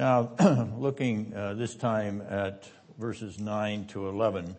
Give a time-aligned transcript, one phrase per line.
[0.00, 0.30] Now,
[0.78, 4.56] looking uh, this time at verses 9 to 11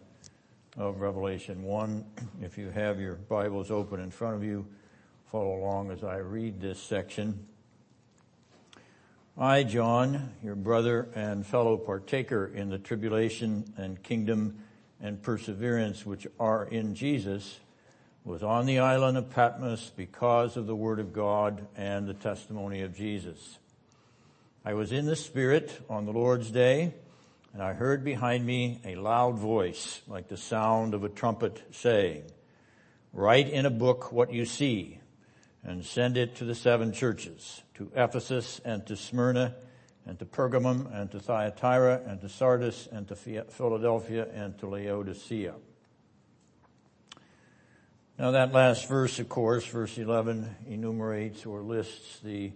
[0.78, 2.06] of Revelation 1,
[2.44, 4.68] if you have your Bibles open in front of you,
[5.32, 7.48] follow along as I read this section.
[9.36, 14.60] I, John, your brother and fellow partaker in the tribulation and kingdom
[15.02, 17.60] and perseverance which are in Jesus,
[18.24, 22.82] was on the island of Patmos because of the word of God and the testimony
[22.82, 23.58] of Jesus.
[24.64, 26.94] I was in the Spirit on the Lord's day,
[27.52, 32.26] and I heard behind me a loud voice like the sound of a trumpet saying,
[33.12, 35.00] Write in a book what you see
[35.64, 39.56] and send it to the seven churches, to Ephesus and to Smyrna
[40.06, 45.56] and to Pergamum and to Thyatira and to Sardis and to Philadelphia and to Laodicea.
[48.20, 52.52] Now that last verse, of course, verse 11 enumerates or lists the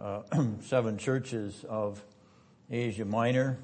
[0.00, 0.22] uh,
[0.62, 2.02] seven churches of
[2.70, 3.58] Asia Minor.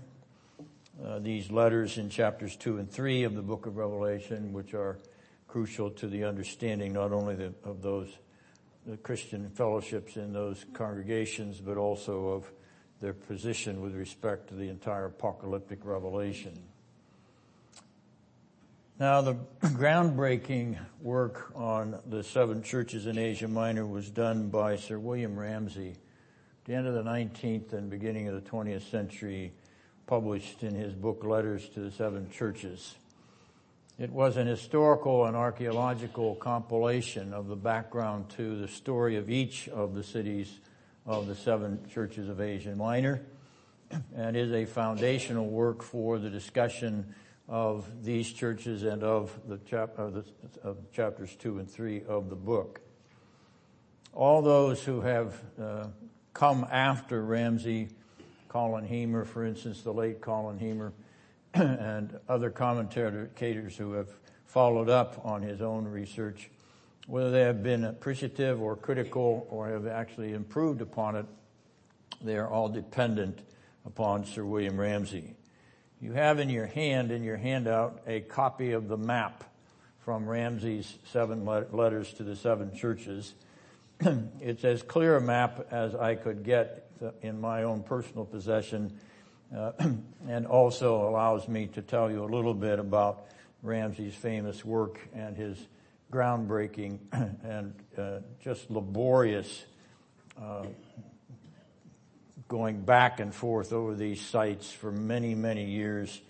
[1.05, 4.99] Uh, these letters in chapters 2 and 3 of the book of Revelation, which are
[5.49, 8.09] crucial to the understanding not only the, of those
[8.87, 12.53] the Christian fellowships in those congregations, but also of
[13.01, 16.53] their position with respect to the entire apocalyptic revelation.
[18.99, 24.99] Now, the groundbreaking work on the seven churches in Asia Minor was done by Sir
[24.99, 25.97] William Ramsay
[26.65, 29.53] the end of the 19th and beginning of the 20th century,
[30.07, 32.95] published in his book Letters to the Seven Churches.
[33.99, 39.69] It was an historical and archaeological compilation of the background to the story of each
[39.69, 40.59] of the cities
[41.07, 43.21] of the seven churches of Asia Minor
[44.17, 47.15] and is a foundational work for the discussion
[47.47, 50.25] of these churches and of the, chap- of the
[50.63, 52.81] of chapters two and three of the book.
[54.15, 55.87] All those who have uh,
[56.35, 57.89] come after Ramsay,
[58.49, 60.93] Colin Hemer, for instance, the late Colin Hemer,
[61.55, 64.09] and other commentators who have
[64.45, 66.51] followed up on his own research,
[67.07, 71.27] whether they have been appreciative or critical or have actually improved upon it,
[72.21, 73.41] they are all dependent
[73.87, 75.35] upon Sir William Ramsay.
[76.01, 79.45] You have in your hand, in your handout, a copy of the map
[80.01, 83.35] from Ramsay's seven letters to the seven churches.
[84.41, 86.91] it's as clear a map as I could get
[87.23, 88.93] in my own personal possession,
[89.57, 89.73] uh,
[90.29, 93.27] and also allows me to tell you a little bit about
[93.63, 95.59] Ramsay's famous work and his
[96.13, 96.99] groundbreaking
[97.45, 99.65] and uh, just laborious
[100.43, 100.67] uh,
[102.49, 106.21] going back and forth over these sites for many, many years,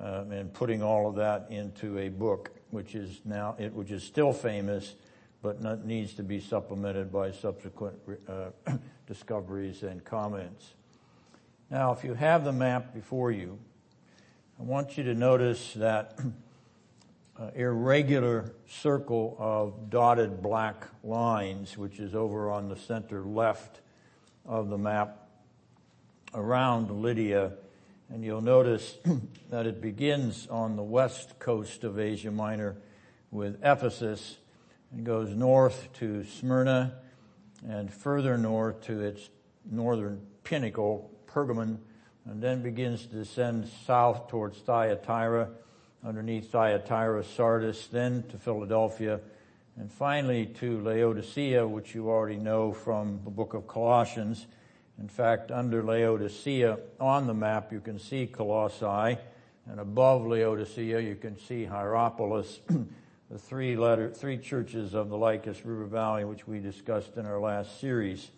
[0.00, 4.04] um, and putting all of that into a book, which is now, it, which is
[4.04, 4.94] still famous,
[5.42, 7.98] but not, needs to be supplemented by subsequent
[8.28, 8.50] uh,
[9.06, 10.74] discoveries and comments.
[11.70, 13.58] Now, if you have the map before you,
[14.58, 16.18] I want you to notice that
[17.38, 23.80] uh, irregular circle of dotted black lines, which is over on the center left
[24.44, 25.28] of the map,
[26.34, 27.52] around Lydia,
[28.08, 28.96] and you'll notice
[29.50, 32.76] that it begins on the west coast of Asia Minor
[33.30, 34.36] with Ephesus
[34.96, 36.94] and goes north to Smyrna
[37.68, 39.28] and further north to its
[39.70, 41.76] northern pinnacle, Pergamon,
[42.24, 45.50] and then begins to descend south towards Thyatira,
[46.02, 49.20] underneath Thyatira, Sardis, then to Philadelphia,
[49.76, 54.46] and finally to Laodicea, which you already know from the book of Colossians,
[54.98, 59.18] in fact, under Laodicea on the map, you can see Colossae,
[59.66, 62.60] and above Laodicea, you can see Hierapolis,
[63.30, 67.40] the three letter, three churches of the Lycus River Valley, which we discussed in our
[67.40, 68.30] last series.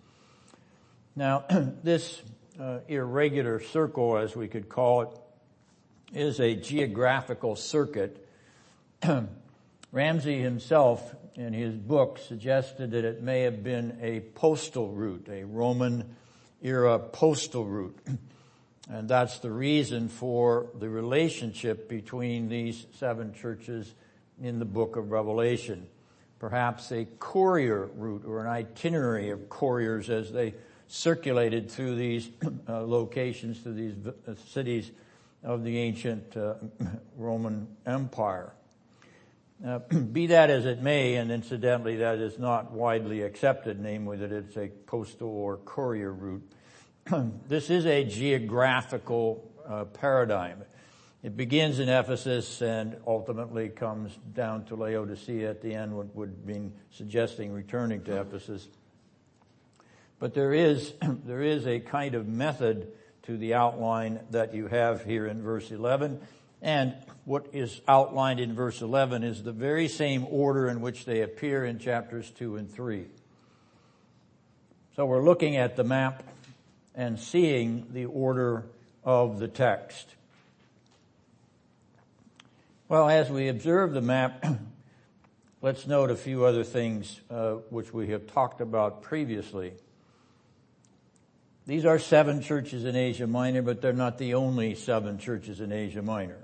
[1.14, 1.44] Now,
[1.82, 2.22] this
[2.58, 5.08] uh, irregular circle, as we could call it,
[6.14, 8.26] is a geographical circuit.
[9.92, 15.44] Ramsay himself, in his book, suggested that it may have been a postal route, a
[15.44, 16.16] Roman
[16.62, 17.98] era postal route.
[18.90, 23.94] And that's the reason for the relationship between these seven churches
[24.42, 25.86] in the book of Revelation.
[26.38, 30.54] Perhaps a courier route or an itinerary of couriers as they
[30.86, 32.30] circulated through these
[32.68, 34.90] uh, locations, to these uh, cities
[35.42, 36.54] of the ancient uh,
[37.16, 38.52] Roman Empire.
[39.64, 39.78] Uh,
[40.12, 44.56] be that as it may, and incidentally that is not widely accepted, namely that it's
[44.56, 46.48] a postal or courier route.
[47.48, 50.62] this is a geographical uh, paradigm.
[51.22, 56.46] It begins in Ephesus and ultimately comes down to Laodicea at the end, would, would
[56.46, 58.68] mean suggesting returning to Ephesus.
[60.20, 60.94] But there is,
[61.24, 62.92] there is a kind of method
[63.24, 66.20] to the outline that you have here in verse 11.
[66.62, 66.94] And
[67.24, 71.64] what is outlined in verse 11 is the very same order in which they appear
[71.64, 73.06] in chapters 2 and 3.
[74.94, 76.22] So we're looking at the map
[76.94, 78.66] and seeing the order
[79.04, 80.14] of the text.
[82.90, 84.42] Well, as we observe the map,
[85.60, 89.74] let's note a few other things uh, which we have talked about previously.
[91.66, 95.70] These are seven churches in Asia Minor, but they're not the only seven churches in
[95.70, 96.38] Asia Minor.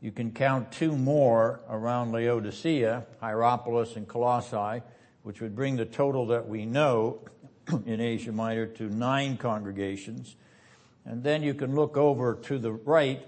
[0.00, 4.82] You can count two more around Laodicea, Hierapolis and Colossae,
[5.22, 7.20] which would bring the total that we know
[7.84, 10.34] in Asia Minor to nine congregations.
[11.04, 13.22] And then you can look over to the right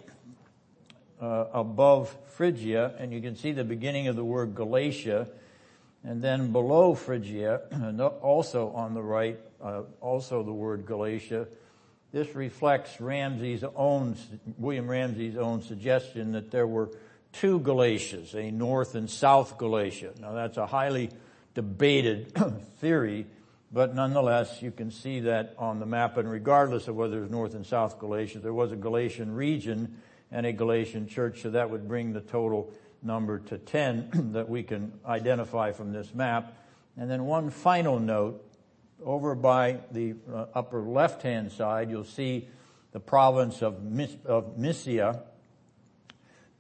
[1.20, 5.28] uh, above Phrygia, and you can see the beginning of the word Galatia,
[6.02, 11.46] and then below Phrygia, and also on the right, uh, also the word Galatia.
[12.12, 14.16] This reflects Ramsay's own,
[14.58, 16.90] William Ramsay's own suggestion that there were
[17.32, 20.12] two Galatias, a North and South Galatia.
[20.20, 21.10] Now that's a highly
[21.54, 22.32] debated
[22.80, 23.26] theory,
[23.70, 27.54] but nonetheless you can see that on the map and regardless of whether it's North
[27.54, 30.00] and South Galatia, there was a Galatian region
[30.32, 32.72] and a Galatian church, so that would bring the total
[33.02, 36.56] number to 10 that we can identify from this map.
[36.96, 38.44] And then one final note,
[39.04, 42.48] over by the uh, upper left-hand side, you'll see
[42.92, 45.22] the province of, Mis- of Mysia,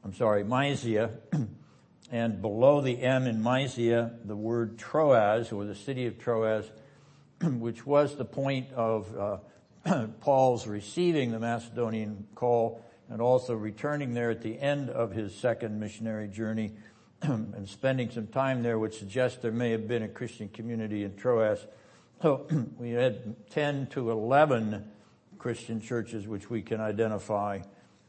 [0.04, 1.10] I'm sorry, Mysia,
[2.10, 6.70] and below the M in Mysia, the word Troas, or the city of Troas,
[7.42, 9.42] which was the point of
[9.84, 15.34] uh, Paul's receiving the Macedonian call and also returning there at the end of his
[15.34, 16.72] second missionary journey
[17.22, 21.16] and spending some time there which suggests there may have been a Christian community in
[21.16, 21.66] Troas.
[22.22, 22.46] So
[22.78, 24.88] we had 10 to 11
[25.38, 27.60] Christian churches which we can identify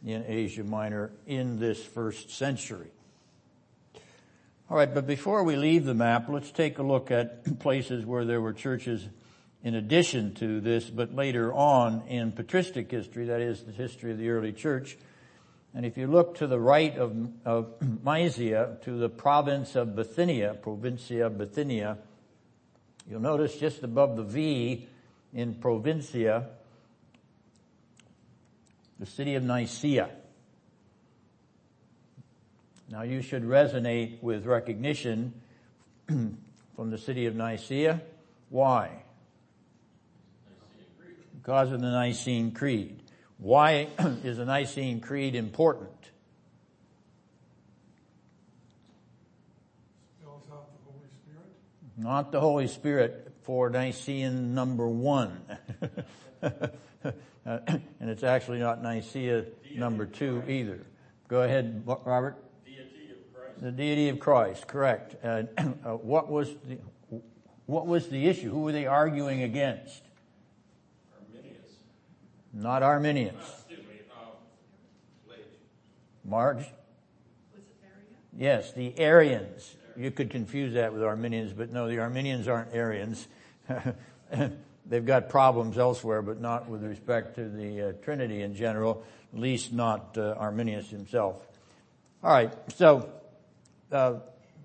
[0.06, 2.92] in Asia Minor in this first century.
[4.70, 8.24] All right, but before we leave the map, let's take a look at places where
[8.24, 9.08] there were churches
[9.64, 14.18] in addition to this, but later on in patristic history, that is the history of
[14.18, 14.98] the early church.
[15.74, 17.16] And if you look to the right of,
[17.46, 17.74] of
[18.04, 21.98] Mysia, to the province of Bithynia, Provincia Bithynia,
[23.10, 24.88] you'll notice just above the V
[25.34, 26.50] in Provincia,
[29.00, 30.10] the city of Nicaea.
[32.90, 35.34] Now you should resonate with recognition
[36.08, 38.02] from the city of Nicaea.
[38.50, 39.01] Why?
[41.42, 43.02] Because of the Nicene Creed.
[43.38, 43.88] Why
[44.24, 45.90] is the Nicene Creed important?
[50.20, 51.46] Spells out the Holy Spirit.
[51.98, 55.42] Not the Holy Spirit for Nicene number one.
[56.42, 59.46] and it's actually not Nicaea
[59.76, 60.86] number two either.
[61.28, 62.36] Go ahead, Robert.
[62.64, 63.62] Deity of Christ.
[63.62, 65.16] The deity of Christ, correct.
[65.24, 66.78] Uh, uh, what was the
[67.66, 68.52] what was the issue?
[68.52, 70.04] Who were they arguing against?
[72.54, 73.44] Not Arminians.
[76.24, 76.58] Marge?
[76.58, 78.16] Was it Arian?
[78.38, 79.76] Yes, the Arians.
[79.98, 83.28] You could confuse that with Arminians, but no, the Arminians aren't Arians.
[84.86, 89.40] They've got problems elsewhere, but not with respect to the uh, Trinity in general, at
[89.40, 91.46] least not uh, Arminius himself.
[92.24, 93.10] All right, so
[93.92, 94.16] uh,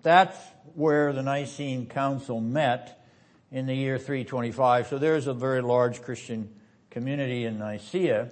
[0.02, 0.38] that's
[0.74, 3.04] where the Nicene Council met
[3.50, 4.88] in the year 325.
[4.88, 6.52] So there's a very large Christian
[6.96, 8.30] community in Nicaea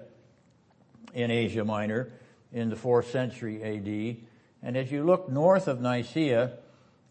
[1.12, 2.11] in Asia Minor
[2.50, 4.16] in the 4th century AD.
[4.62, 6.52] And as you look north of Nicaea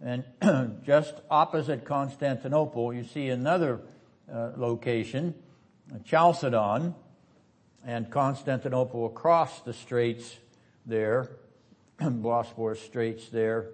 [0.03, 0.23] and
[0.83, 3.81] just opposite Constantinople, you see another
[4.33, 5.35] uh, location,
[6.03, 6.95] Chalcedon,
[7.85, 10.37] and Constantinople across the straits
[10.87, 11.29] there,
[11.99, 13.67] Bosporus Straits there,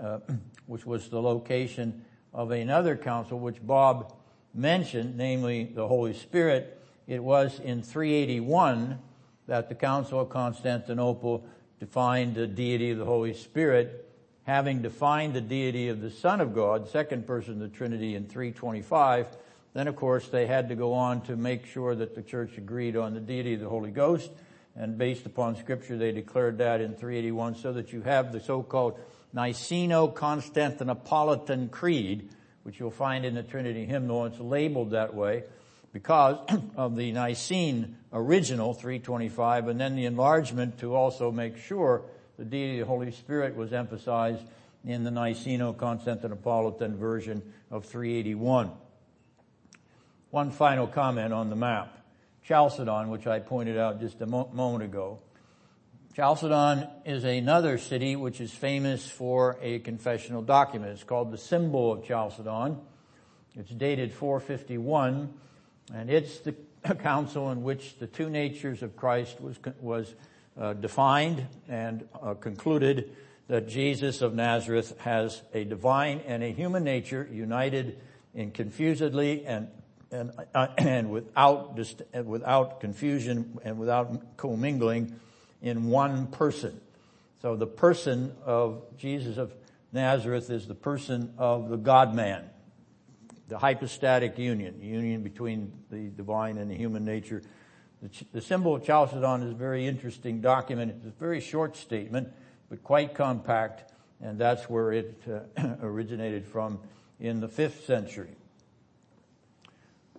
[0.00, 0.20] uh,
[0.66, 4.14] which was the location of another council which Bob
[4.54, 6.76] mentioned, namely the Holy Spirit,
[7.08, 9.00] it was in 381
[9.46, 11.46] that the Council of Constantinople
[11.80, 14.06] defined the deity of the Holy Spirit,
[14.44, 18.26] having defined the deity of the Son of God, second person of the Trinity in
[18.26, 19.26] 325.
[19.72, 22.94] Then of course they had to go on to make sure that the church agreed
[22.94, 24.30] on the deity of the Holy Ghost,
[24.76, 29.00] and based upon scripture they declared that in 381 so that you have the so-called
[29.34, 32.28] Niceno-Constantinopolitan Creed,
[32.64, 34.26] which you'll find in the Trinity hymnal.
[34.26, 35.44] It's labeled that way
[35.92, 36.38] because
[36.76, 42.02] of the Nicene original 325 and then the enlargement to also make sure
[42.38, 44.44] the deity of the Holy Spirit was emphasized
[44.84, 48.70] in the Niceno-Constantinopolitan version of 381.
[50.30, 51.98] One final comment on the map.
[52.42, 55.20] Chalcedon, which I pointed out just a mo- moment ago.
[56.14, 60.92] Chalcedon is another city which is famous for a confessional document.
[60.92, 62.78] It's called the Symbol of Chalcedon.
[63.54, 65.32] It's dated 451,
[65.94, 66.54] and it's the
[67.02, 70.14] council in which the two natures of Christ was, was
[70.58, 73.16] uh, defined and uh, concluded
[73.48, 77.98] that Jesus of Nazareth has a divine and a human nature united
[78.34, 79.68] in confusedly and
[80.10, 85.14] and, uh, and without dist- without confusion and without commingling
[85.62, 86.80] in one person.
[87.42, 89.54] So the person of Jesus of
[89.92, 92.44] Nazareth is the person of the God man,
[93.48, 97.42] the hypostatic union, union between the divine and the human nature.
[98.02, 100.94] The, the symbol of Chalcedon is a very interesting document.
[100.96, 102.28] It's a very short statement,
[102.68, 106.78] but quite compact, and that's where it uh, originated from
[107.18, 108.36] in the fifth century.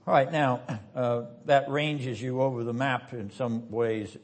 [0.07, 0.61] All right, now
[0.95, 4.17] uh, that ranges you over the map in some ways,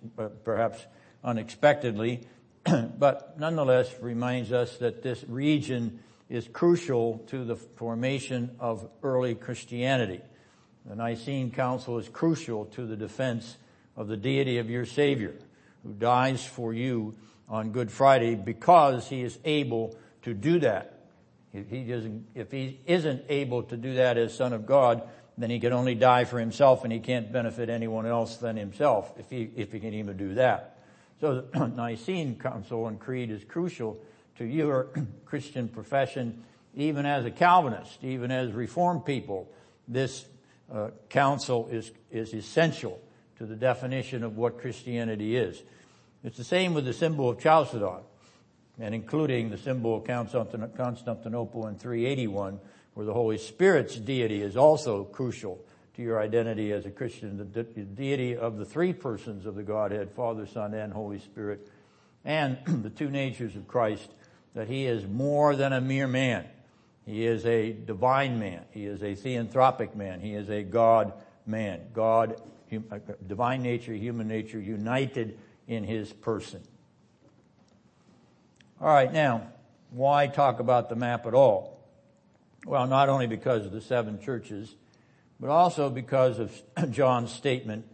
[0.43, 0.83] perhaps
[1.23, 2.21] unexpectedly,
[2.97, 10.21] but nonetheless reminds us that this region is crucial to the formation of early Christianity.
[10.85, 13.57] The Nicene Council is crucial to the defense
[13.95, 15.35] of the deity of your Savior,
[15.83, 17.15] who dies for you
[17.47, 21.07] on Good Friday because he is able to do that.
[21.53, 25.03] If he doesn't, if he isn't able to do that as Son of God,
[25.37, 29.13] then he can only die for himself and he can't benefit anyone else than himself
[29.17, 30.77] if he, if he can even do that.
[31.21, 33.99] So the Nicene Council and Creed is crucial
[34.37, 34.89] to your
[35.25, 36.43] Christian profession,
[36.75, 39.51] even as a Calvinist, even as Reformed people.
[39.87, 40.25] This
[40.73, 42.99] uh, council is, is essential
[43.37, 45.61] to the definition of what Christianity is.
[46.23, 48.01] It's the same with the symbol of Chalcedon,
[48.79, 52.59] and including the symbol of Constantinople in 381,
[52.93, 55.59] where the Holy Spirit's deity is also crucial
[55.95, 59.55] to your identity as a Christian, the, de- the deity of the three persons of
[59.55, 61.69] the Godhead, Father, Son, and Holy Spirit,
[62.25, 64.09] and the two natures of Christ,
[64.55, 66.45] that he is more than a mere man.
[67.05, 68.61] He is a divine man.
[68.71, 70.21] He is a theanthropic man.
[70.21, 71.13] He is a God
[71.45, 71.81] man.
[71.93, 72.41] God,
[72.73, 72.97] uh,
[73.27, 76.61] divine nature, human nature united in his person.
[78.81, 79.47] All right, now,
[79.91, 81.79] why talk about the map at all?
[82.65, 84.73] Well, not only because of the seven churches,
[85.39, 86.51] but also because of
[86.91, 87.85] John's statement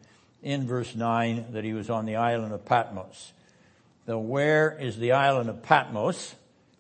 [0.41, 3.34] in verse 9 that he was on the island of Patmos.
[4.08, 6.36] Now, where is the island of Patmos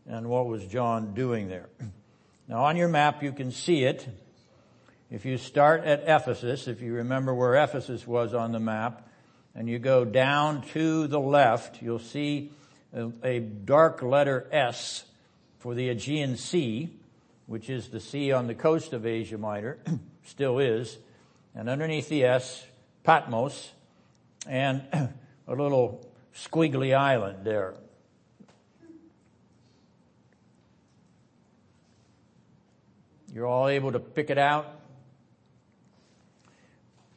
[0.07, 1.69] and what was John doing there?
[2.47, 4.05] Now on your map you can see it.
[5.09, 9.07] If you start at Ephesus, if you remember where Ephesus was on the map,
[9.55, 12.51] and you go down to the left, you'll see
[12.93, 15.05] a, dark letter S
[15.59, 16.89] for the Aegean Sea,
[17.45, 19.77] which is the sea on the coast of Asia Minor,
[20.25, 20.97] still is,
[21.55, 22.65] and underneath the S,
[23.03, 23.71] Patmos,
[24.47, 24.83] and
[25.47, 26.05] a little
[26.35, 27.75] squiggly island there.
[33.33, 34.65] You're all able to pick it out?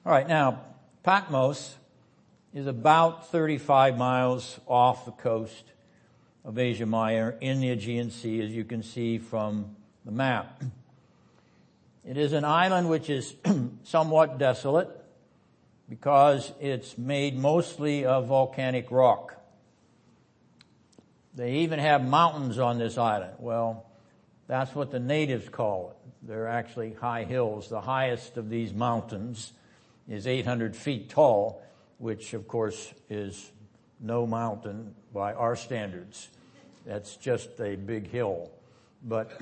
[0.06, 0.60] All right, now,
[1.02, 1.76] Patmos
[2.52, 5.64] is about 35 miles off the coast
[6.44, 10.62] of Asia Minor in the Aegean Sea, as you can see from the map.
[12.04, 13.34] It is an island which is
[13.82, 14.90] somewhat desolate
[15.88, 19.36] because it's made mostly of volcanic rock.
[21.34, 23.32] They even have mountains on this island.
[23.40, 23.86] Well,
[24.46, 26.03] that's what the natives call it.
[26.26, 27.68] They're actually high hills.
[27.68, 29.52] The highest of these mountains
[30.08, 31.62] is 800 feet tall,
[31.98, 33.50] which of course is
[34.00, 36.28] no mountain by our standards.
[36.86, 38.50] That's just a big hill.
[39.02, 39.38] But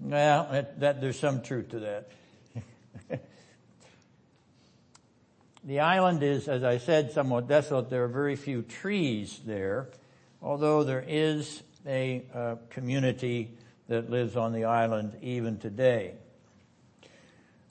[0.00, 2.08] well, that, that, there's some truth to that.
[5.64, 7.88] the island is, as I said, somewhat desolate.
[7.88, 9.88] There are very few trees there,
[10.42, 13.56] although there is a uh, community
[13.90, 16.14] that lives on the island even today.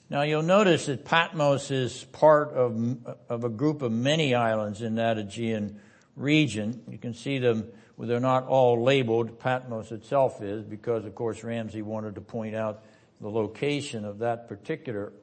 [0.09, 2.97] Now you'll notice that Patmos is part of,
[3.29, 5.79] of a group of many islands in that Aegean
[6.17, 6.83] region.
[6.89, 9.39] You can see them well, they're not all labeled.
[9.39, 12.83] Patmos itself is because, of course, Ramsay wanted to point out
[13.21, 15.13] the location of that particular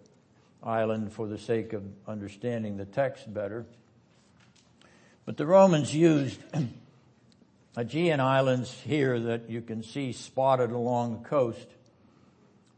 [0.63, 3.67] island for the sake of understanding the text better.
[5.27, 6.39] But the Romans used
[7.77, 11.67] Aegean islands here that you can see spotted along the coast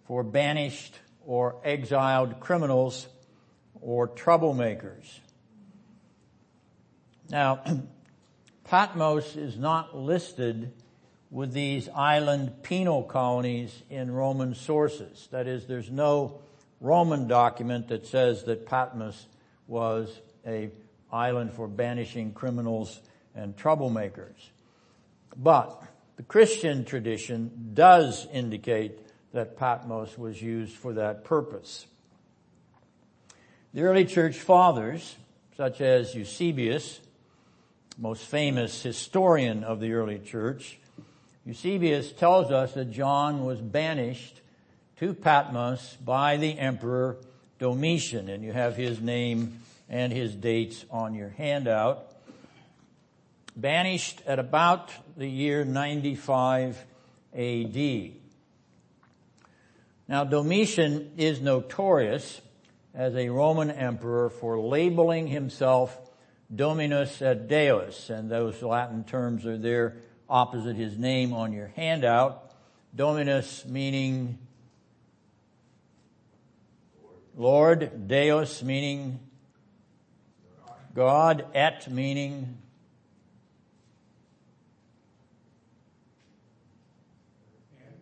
[0.07, 3.07] for banished or exiled criminals
[3.81, 5.21] or troublemakers.
[7.31, 7.63] Now,
[8.65, 10.73] Patmos is not listed
[11.31, 15.29] with these island penal colonies in Roman sources.
[15.31, 16.41] That is, there's no
[16.81, 19.27] Roman document that says that Patmos
[19.67, 20.11] was
[20.47, 20.71] a
[21.13, 23.01] island for banishing criminals
[23.35, 24.51] and troublemakers.
[25.37, 25.83] But
[26.17, 28.99] the Christian tradition does indicate
[29.33, 31.87] that Patmos was used for that purpose.
[33.75, 35.17] The early church fathers,
[35.57, 37.01] such as Eusebius,
[37.99, 40.79] most famous historian of the early church,
[41.45, 44.41] Eusebius tells us that John was banished
[44.97, 47.19] to Patmos by the emperor
[47.59, 52.08] Domitian, and you have his name and his dates on your handout.
[53.59, 56.85] Banished at about the year 95
[57.35, 58.13] AD.
[60.07, 62.41] Now Domitian is notorious
[62.95, 65.99] as a Roman emperor for labeling himself
[66.55, 69.97] Dominus et Deus, and those Latin terms are there
[70.31, 72.53] opposite his name on your handout.
[72.95, 74.39] Dominus meaning
[77.37, 79.19] Lord, Deus meaning
[80.95, 82.59] God, et meaning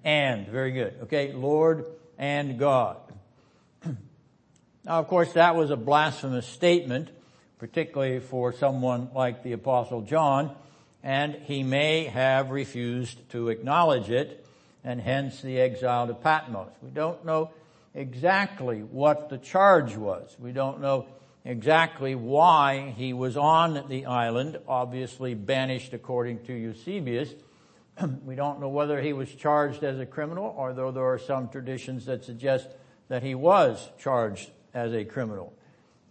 [0.07, 0.47] and.
[0.47, 0.95] Very good.
[1.03, 1.85] Okay, Lord
[2.17, 2.99] and God.
[3.85, 7.11] now of course that was a blasphemous statement,
[7.59, 10.55] particularly for someone like the apostle John,
[11.03, 14.47] and he may have refused to acknowledge it,
[14.85, 16.71] and hence the exile to Patmos.
[16.81, 17.51] We don't know
[17.93, 20.37] exactly what the charge was.
[20.39, 21.07] We don't know
[21.45, 27.35] exactly why he was on the island, obviously banished according to Eusebius,
[28.25, 32.07] we don't know whether he was charged as a criminal, although there are some traditions
[32.07, 32.69] that suggest
[33.09, 35.53] that he was charged as a criminal.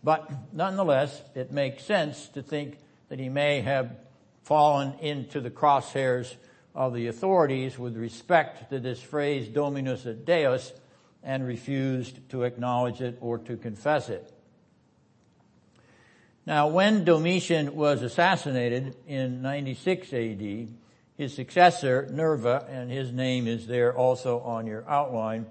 [0.03, 2.77] But nonetheless, it makes sense to think
[3.09, 3.95] that he may have
[4.43, 6.35] fallen into the crosshairs
[6.73, 10.73] of the authorities with respect to this phrase Dominus et Deus
[11.23, 14.31] and refused to acknowledge it or to confess it.
[16.45, 20.69] Now when Domitian was assassinated in 96 AD,
[21.17, 25.45] his successor, Nerva, and his name is there also on your outline,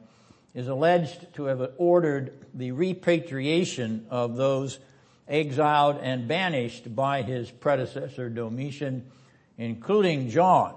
[0.54, 4.78] is alleged to have ordered the repatriation of those
[5.26, 9.10] exiled and banished by his predecessor Domitian,
[9.56, 10.76] including John.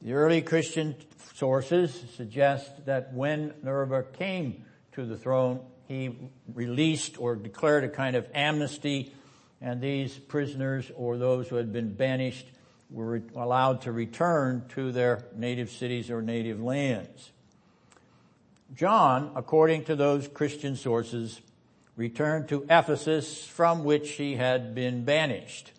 [0.00, 0.96] The early Christian
[1.34, 6.16] sources suggest that when Nerva came to the throne, he
[6.52, 9.12] released or declared a kind of amnesty
[9.60, 12.46] and these prisoners or those who had been banished
[12.94, 17.32] were allowed to return to their native cities or native lands.
[18.74, 21.40] John, according to those Christian sources,
[21.96, 25.72] returned to Ephesus from which he had been banished.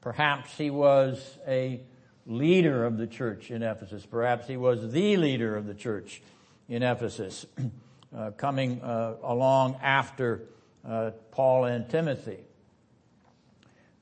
[0.00, 1.80] Perhaps he was a
[2.26, 4.06] leader of the church in Ephesus.
[4.06, 6.22] Perhaps he was the leader of the church
[6.68, 7.44] in Ephesus,
[8.16, 10.42] uh, coming uh, along after
[10.86, 12.38] uh, Paul and Timothy.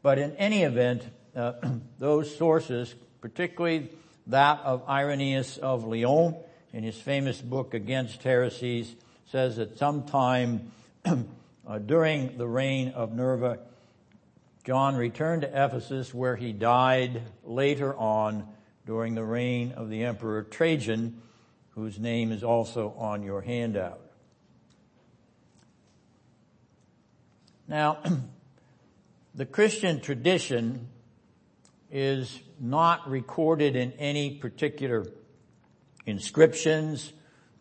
[0.02, 1.52] But in any event, uh,
[1.98, 3.90] those sources, particularly
[4.28, 6.36] that of Irenaeus of Lyon
[6.72, 8.94] in his famous book Against Heresies,
[9.26, 10.72] says that sometime
[11.04, 13.58] uh, during the reign of Nerva,
[14.64, 18.46] John returned to Ephesus where he died later on
[18.86, 21.20] during the reign of the Emperor Trajan,
[21.70, 24.00] whose name is also on your handout.
[27.66, 28.02] Now,
[29.34, 30.88] the Christian tradition
[31.92, 35.06] is not recorded in any particular
[36.06, 37.12] inscriptions.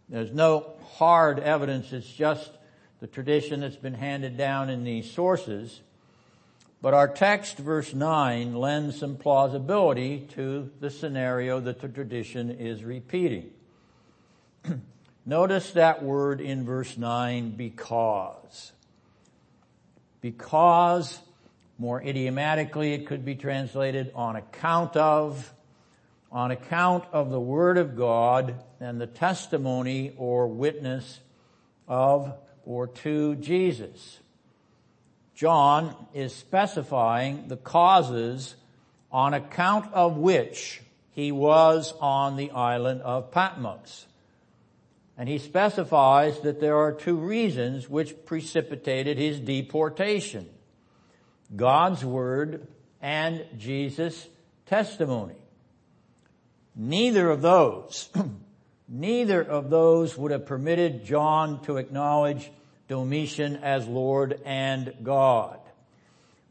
[0.08, 1.92] There's no hard evidence.
[1.92, 2.50] It's just
[3.02, 5.82] the tradition that's been handed down in these sources.
[6.82, 12.84] But our text, verse 9, lends some plausibility to the scenario that the tradition is
[12.84, 13.52] repeating.
[15.26, 18.72] Notice that word in verse 9, because.
[20.22, 21.20] Because
[21.82, 25.52] more idiomatically, it could be translated on account of,
[26.32, 31.20] on account of the Word of God and the testimony or witness
[31.88, 34.20] of or to Jesus.
[35.34, 38.54] John is specifying the causes
[39.12, 44.06] on account of which he was on the island of Patmos.
[45.18, 50.48] And he specifies that there are two reasons which precipitated his deportation.
[51.56, 52.68] God's Word
[53.02, 54.28] and Jesus'
[54.66, 55.36] testimony.
[56.76, 58.10] Neither of those,
[58.88, 62.50] neither of those would have permitted John to acknowledge
[62.88, 65.60] Domitian as Lord and God.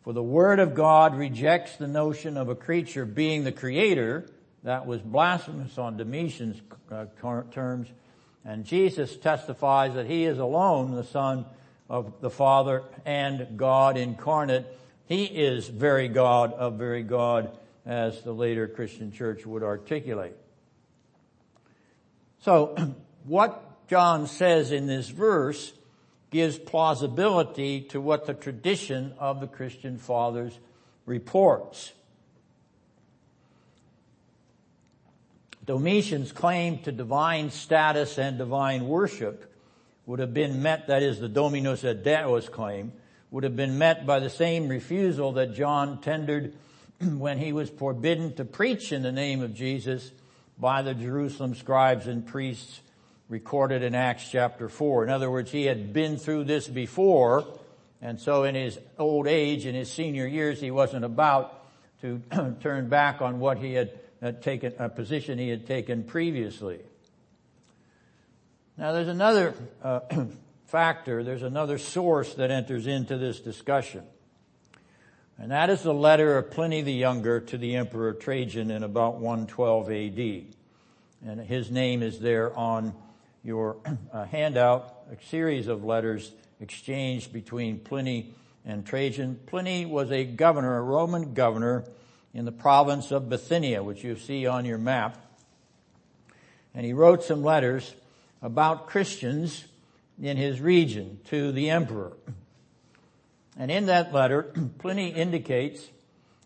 [0.04, 4.26] For the Word of God rejects the notion of a creature being the creator.
[4.62, 6.60] That was blasphemous on Domitian's
[6.90, 7.06] uh,
[7.52, 7.88] terms.
[8.44, 11.44] And Jesus testifies that he is alone the Son
[11.88, 14.66] of the Father and God incarnate.
[15.10, 17.50] He is very God of very God,
[17.84, 20.36] as the later Christian church would articulate.
[22.42, 22.94] So,
[23.24, 25.72] what John says in this verse
[26.30, 30.56] gives plausibility to what the tradition of the Christian fathers
[31.06, 31.92] reports.
[35.66, 39.52] Domitian's claim to divine status and divine worship
[40.06, 42.92] would have been met, that is the Dominus et Deus claim,
[43.30, 46.54] would have been met by the same refusal that John tendered
[47.00, 50.10] when he was forbidden to preach in the name of Jesus
[50.58, 52.80] by the Jerusalem scribes and priests
[53.28, 55.04] recorded in Acts chapter 4.
[55.04, 57.46] In other words, he had been through this before,
[58.02, 61.56] and so in his old age, in his senior years, he wasn't about
[62.02, 62.20] to
[62.60, 64.00] turn back on what he had
[64.42, 66.80] taken, a position he had taken previously.
[68.76, 70.00] Now there's another uh,
[70.70, 74.04] factor, there's another source that enters into this discussion.
[75.36, 79.16] And that is the letter of Pliny the Younger to the Emperor Trajan in about
[79.16, 80.44] 112 AD.
[81.28, 82.94] And his name is there on
[83.42, 83.78] your
[84.12, 86.30] uh, handout, a series of letters
[86.60, 88.32] exchanged between Pliny
[88.64, 89.40] and Trajan.
[89.46, 91.84] Pliny was a governor, a Roman governor
[92.32, 95.18] in the province of Bithynia, which you see on your map.
[96.74, 97.92] And he wrote some letters
[98.40, 99.64] about Christians
[100.20, 102.12] in his region to the emperor.
[103.58, 104.42] And in that letter,
[104.78, 105.88] Pliny indicates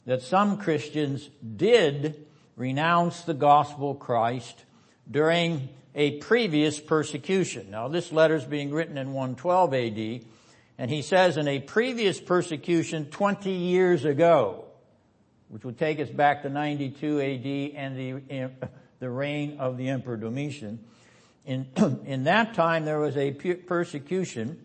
[0.06, 4.64] that some Christians did renounce the gospel of Christ
[5.10, 7.70] during a previous persecution.
[7.70, 10.24] Now this letter is being written in 112 AD,
[10.78, 14.64] and he says in a previous persecution 20 years ago,
[15.48, 18.66] which would take us back to 92 AD and the, uh,
[18.98, 20.84] the reign of the Emperor Domitian.
[21.46, 21.66] In,
[22.06, 24.60] in that time there was a persecution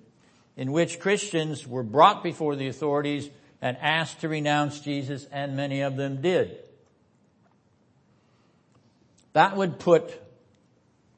[0.58, 3.30] in which Christians were brought before the authorities
[3.62, 6.58] and asked to renounce Jesus and many of them did.
[9.34, 10.20] That would put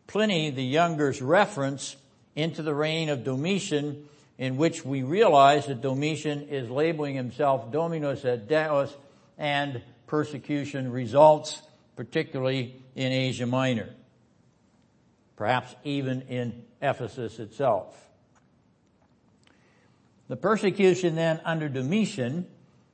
[0.08, 1.96] Pliny the Younger's reference
[2.36, 8.26] into the reign of Domitian in which we realize that Domitian is labeling himself Dominus
[8.26, 8.96] et Deus
[9.38, 11.62] and persecution results,
[11.96, 13.90] particularly in Asia Minor.
[15.42, 18.12] Perhaps even in Ephesus itself.
[20.28, 22.46] The persecution then under Domitian,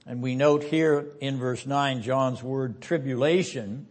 [0.06, 3.86] and we note here in verse 9 John's word tribulation,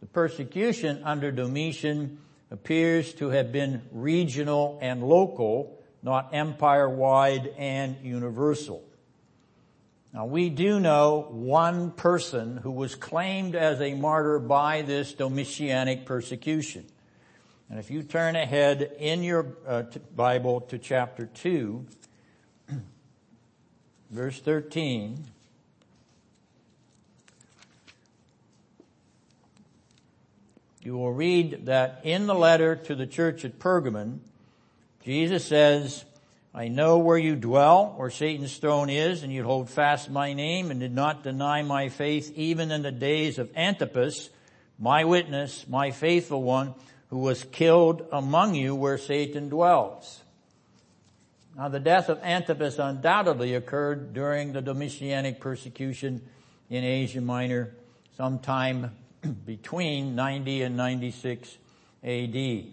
[0.00, 2.18] the persecution under Domitian
[2.50, 8.84] appears to have been regional and local, not empire-wide and universal.
[10.12, 16.04] Now we do know one person who was claimed as a martyr by this Domitianic
[16.04, 16.84] persecution.
[17.74, 21.84] And if you turn ahead in your uh, t- Bible to chapter 2,
[24.12, 25.24] verse 13,
[30.82, 34.20] you will read that in the letter to the church at Pergamon,
[35.04, 36.04] Jesus says,
[36.54, 40.70] I know where you dwell, where Satan's throne is, and you hold fast my name
[40.70, 44.30] and did not deny my faith even in the days of Antipas,
[44.78, 46.74] my witness, my faithful one,
[47.14, 50.24] who was killed among you where Satan dwells.
[51.56, 56.22] Now the death of Antipas undoubtedly occurred during the Domitianic persecution
[56.68, 57.72] in Asia Minor
[58.16, 58.96] sometime
[59.46, 61.56] between 90 and 96
[62.02, 62.64] AD.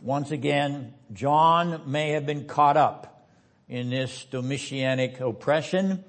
[0.00, 3.26] Once again, John may have been caught up
[3.68, 6.04] in this Domitianic oppression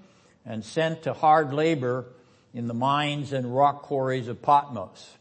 [0.46, 2.06] and sent to hard labor
[2.54, 5.18] in the mines and rock quarries of Patmos.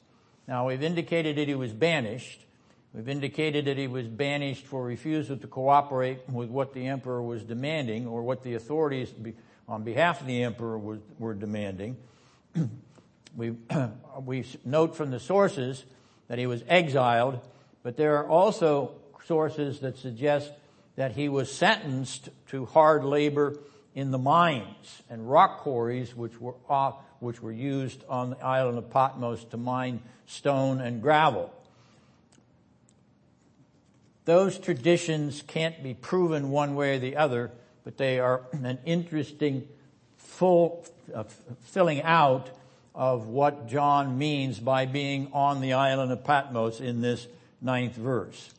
[0.51, 2.45] Now we've indicated that he was banished.
[2.93, 7.45] We've indicated that he was banished for refusal to cooperate with what the emperor was
[7.45, 9.15] demanding or what the authorities
[9.69, 11.97] on behalf of the emperor were demanding.
[13.37, 13.51] we,
[14.25, 15.85] we note from the sources
[16.27, 17.39] that he was exiled
[17.85, 20.51] but there are also sources that suggest
[20.97, 23.57] that he was sentenced to hard labor
[23.95, 28.79] in the mines and rock quarries which were off, which were used on the island
[28.79, 31.53] of Patmos to mine stone and gravel.
[34.25, 37.51] Those traditions can't be proven one way or the other,
[37.85, 39.67] but they are an interesting
[40.17, 41.25] full uh,
[41.65, 42.51] filling out
[42.95, 47.27] of what John means by being on the island of Patmos in this
[47.61, 48.51] ninth verse.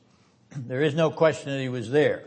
[0.56, 2.24] There is no question that he was there.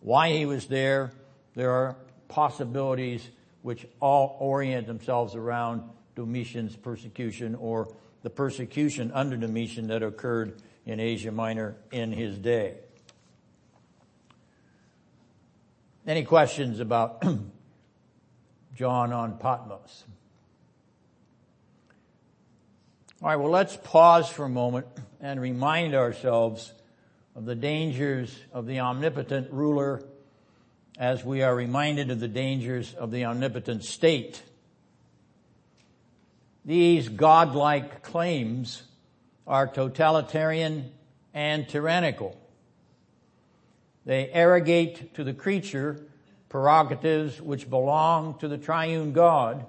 [0.00, 1.12] Why he was there,
[1.54, 1.96] there are
[2.28, 3.26] possibilities
[3.68, 5.82] which all orient themselves around
[6.16, 12.78] Domitian's persecution or the persecution under Domitian that occurred in Asia Minor in his day.
[16.06, 17.22] Any questions about
[18.74, 20.04] John on Patmos?
[23.20, 24.86] All right, well, let's pause for a moment
[25.20, 26.72] and remind ourselves
[27.36, 30.02] of the dangers of the omnipotent ruler
[30.98, 34.42] as we are reminded of the dangers of the omnipotent state.
[36.64, 38.82] These godlike claims
[39.46, 40.92] are totalitarian
[41.32, 42.38] and tyrannical.
[44.04, 46.04] They arrogate to the creature
[46.48, 49.66] prerogatives which belong to the triune God,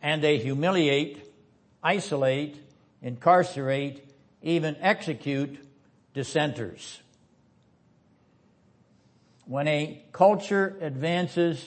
[0.00, 1.24] and they humiliate
[1.84, 2.56] isolate,
[3.02, 4.08] incarcerate,
[4.42, 5.58] even execute
[6.14, 7.00] dissenters.
[9.46, 11.64] When a culture advances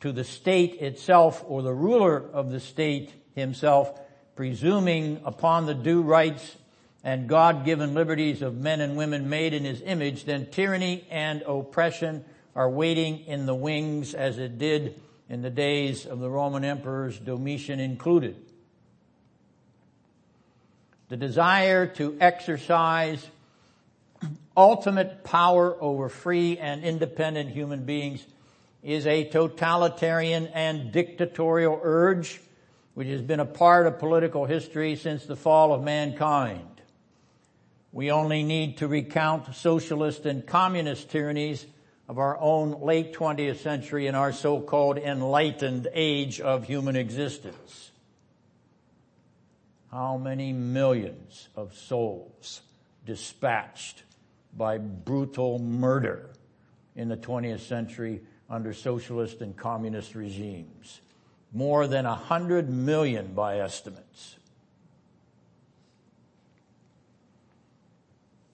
[0.00, 3.98] to the state itself or the ruler of the state himself,
[4.36, 6.56] presuming upon the due rights
[7.02, 12.24] and God-given liberties of men and women made in his image, then tyranny and oppression
[12.54, 17.18] are waiting in the wings as it did in the days of the Roman emperors,
[17.18, 18.36] Domitian included.
[21.08, 23.26] The desire to exercise
[24.56, 28.24] ultimate power over free and independent human beings
[28.82, 32.40] is a totalitarian and dictatorial urge
[32.94, 36.82] which has been a part of political history since the fall of mankind.
[37.92, 41.64] We only need to recount socialist and communist tyrannies
[42.08, 47.90] of our own late 20th century and our so-called enlightened age of human existence
[49.90, 52.62] how many millions of souls
[53.04, 54.04] dispatched
[54.56, 56.30] by brutal murder
[56.96, 61.00] in the 20th century under socialist and communist regimes.
[61.52, 64.36] More than a hundred million by estimates.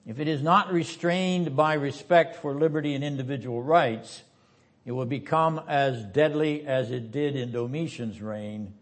[0.06, 4.22] If it is not restrained by respect for liberty and individual rights,
[4.84, 8.72] it will become as deadly as it did in Domitian's reign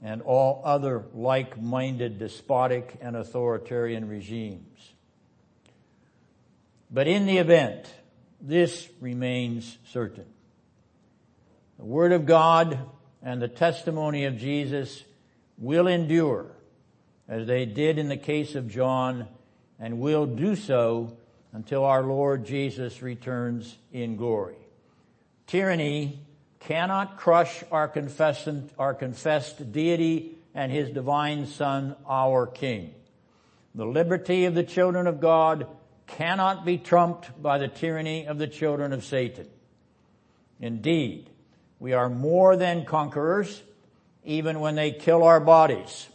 [0.00, 4.91] and all other like-minded despotic and authoritarian regimes.
[6.92, 7.86] But in the event,
[8.38, 10.26] this remains certain.
[11.78, 12.78] The Word of God
[13.22, 15.02] and the testimony of Jesus
[15.56, 16.52] will endure
[17.28, 19.26] as they did in the case of John
[19.80, 21.16] and will do so
[21.52, 24.56] until our Lord Jesus returns in glory.
[25.46, 26.20] Tyranny
[26.60, 32.94] cannot crush our confessed, our confessed deity and his divine son, our king.
[33.74, 35.66] The liberty of the children of God
[36.06, 39.48] cannot be trumped by the tyranny of the children of Satan.
[40.60, 41.30] Indeed,
[41.78, 43.62] we are more than conquerors
[44.24, 46.08] even when they kill our bodies,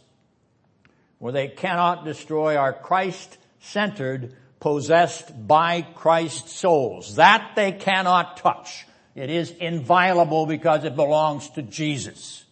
[1.18, 7.16] where they cannot destroy our Christ-centered, possessed by Christ souls.
[7.16, 8.86] That they cannot touch.
[9.14, 12.44] It is inviolable because it belongs to Jesus.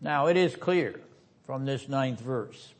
[0.00, 0.98] Now it is clear
[1.50, 2.74] from this ninth verse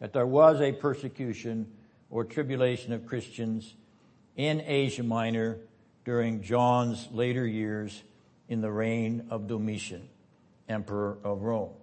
[0.00, 1.70] that there was a persecution
[2.08, 3.74] or tribulation of Christians
[4.34, 5.58] in Asia Minor
[6.06, 8.02] during John's later years
[8.48, 10.08] in the reign of Domitian,
[10.70, 11.74] Emperor of Rome.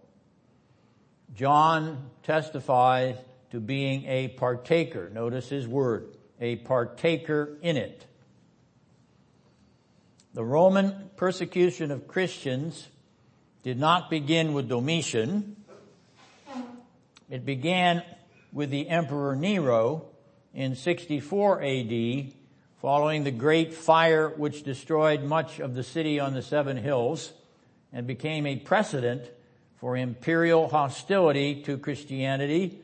[1.36, 3.18] John testifies
[3.52, 5.12] to being a partaker.
[5.12, 6.08] Notice his word,
[6.40, 8.04] a partaker in it.
[10.34, 12.88] The Roman persecution of Christians
[13.64, 15.56] did not begin with Domitian.
[17.30, 18.04] It began
[18.52, 20.06] with the Emperor Nero
[20.54, 22.34] in 64 AD
[22.82, 27.32] following the great fire which destroyed much of the city on the seven hills
[27.94, 29.30] and became a precedent
[29.80, 32.82] for imperial hostility to Christianity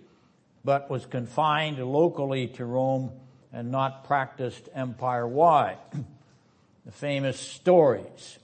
[0.64, 3.12] but was confined locally to Rome
[3.52, 5.78] and not practiced empire-wide.
[6.86, 8.38] the famous stories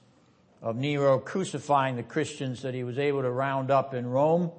[0.63, 4.49] of Nero crucifying the Christians that he was able to round up in Rome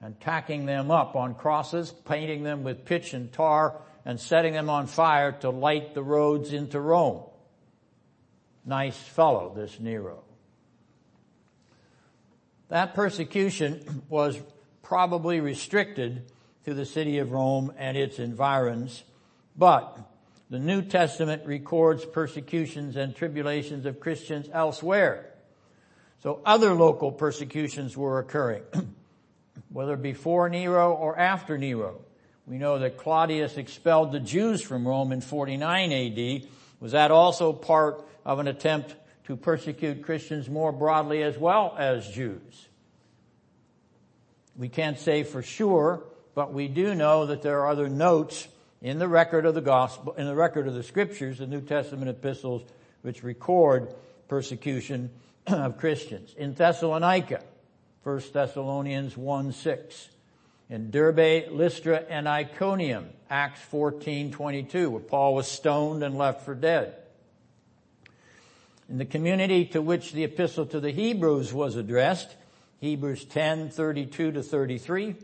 [0.00, 4.70] and tacking them up on crosses, painting them with pitch and tar, and setting them
[4.70, 7.24] on fire to light the roads into Rome.
[8.64, 10.24] Nice fellow, this Nero.
[12.68, 14.38] That persecution was
[14.82, 16.32] probably restricted
[16.64, 19.04] to the city of Rome and its environs.
[19.56, 19.98] But
[20.48, 25.29] the New Testament records persecutions and tribulations of Christians elsewhere.
[26.22, 28.62] So other local persecutions were occurring,
[29.70, 32.00] whether before Nero or after Nero.
[32.46, 36.48] We know that Claudius expelled the Jews from Rome in 49 AD.
[36.80, 42.08] Was that also part of an attempt to persecute Christians more broadly as well as
[42.08, 42.68] Jews?
[44.56, 46.02] We can't say for sure,
[46.34, 48.46] but we do know that there are other notes
[48.82, 52.10] in the record of the gospel, in the record of the scriptures, the New Testament
[52.10, 52.62] epistles,
[53.02, 53.94] which record
[54.30, 55.10] persecution
[55.48, 56.34] of Christians.
[56.38, 57.42] In Thessalonica,
[58.04, 60.08] 1 Thessalonians 1 6.
[60.70, 66.54] In Derbe, Lystra, and Iconium, Acts 14 22, where Paul was stoned and left for
[66.54, 66.94] dead.
[68.88, 72.36] In the community to which the epistle to the Hebrews was addressed,
[72.78, 75.16] Hebrews 10 32 to 33,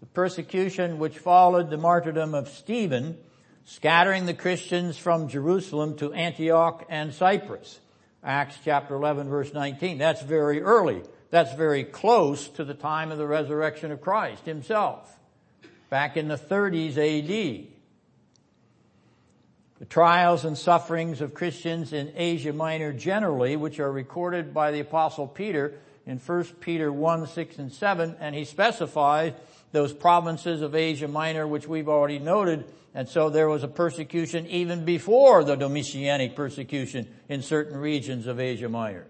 [0.00, 3.16] the persecution which followed the martyrdom of Stephen,
[3.64, 7.78] scattering the Christians from Jerusalem to Antioch and Cyprus.
[8.24, 9.98] Acts chapter 11 verse 19.
[9.98, 11.02] That's very early.
[11.30, 15.18] That's very close to the time of the resurrection of Christ himself.
[15.90, 17.68] Back in the 30s AD.
[19.80, 24.80] The trials and sufferings of Christians in Asia Minor generally, which are recorded by the
[24.80, 25.74] apostle Peter
[26.06, 29.32] in 1 Peter 1, 6 and 7, and he specifies
[29.74, 32.64] those provinces of Asia Minor, which we've already noted.
[32.94, 38.38] And so there was a persecution even before the Domitianic persecution in certain regions of
[38.38, 39.08] Asia Minor.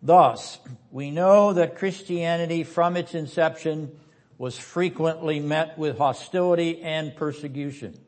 [0.00, 0.58] Thus,
[0.90, 4.00] we know that Christianity from its inception
[4.38, 7.98] was frequently met with hostility and persecution.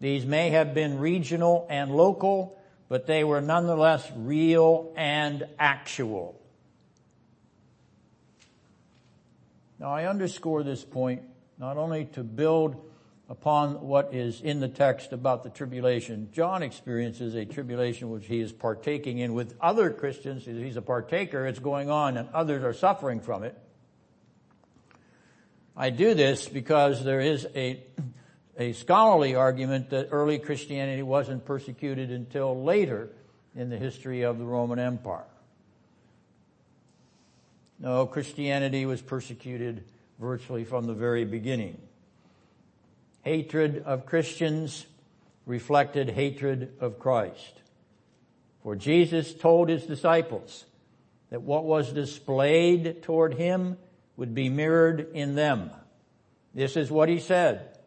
[0.00, 2.56] These may have been regional and local,
[2.88, 6.40] but they were nonetheless real and actual.
[9.78, 11.22] Now I underscore this point
[11.58, 12.90] not only to build
[13.28, 16.28] upon what is in the text about the tribulation.
[16.32, 20.44] John experiences a tribulation which he is partaking in with other Christians.
[20.44, 21.46] He's a partaker.
[21.46, 23.58] It's going on and others are suffering from it.
[25.76, 27.82] I do this because there is a,
[28.58, 33.10] a scholarly argument that early Christianity wasn't persecuted until later
[33.56, 35.24] in the history of the Roman Empire.
[37.78, 39.84] No, Christianity was persecuted
[40.18, 41.80] virtually from the very beginning.
[43.22, 44.86] Hatred of Christians
[45.46, 47.60] reflected hatred of Christ.
[48.62, 50.64] For Jesus told his disciples
[51.30, 53.76] that what was displayed toward him
[54.16, 55.70] would be mirrored in them.
[56.54, 57.78] This is what he said.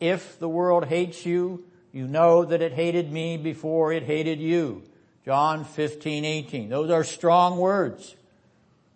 [0.00, 4.82] If the world hates you, you know that it hated me before it hated you.
[5.24, 6.68] John 15, 18.
[6.68, 8.14] Those are strong words.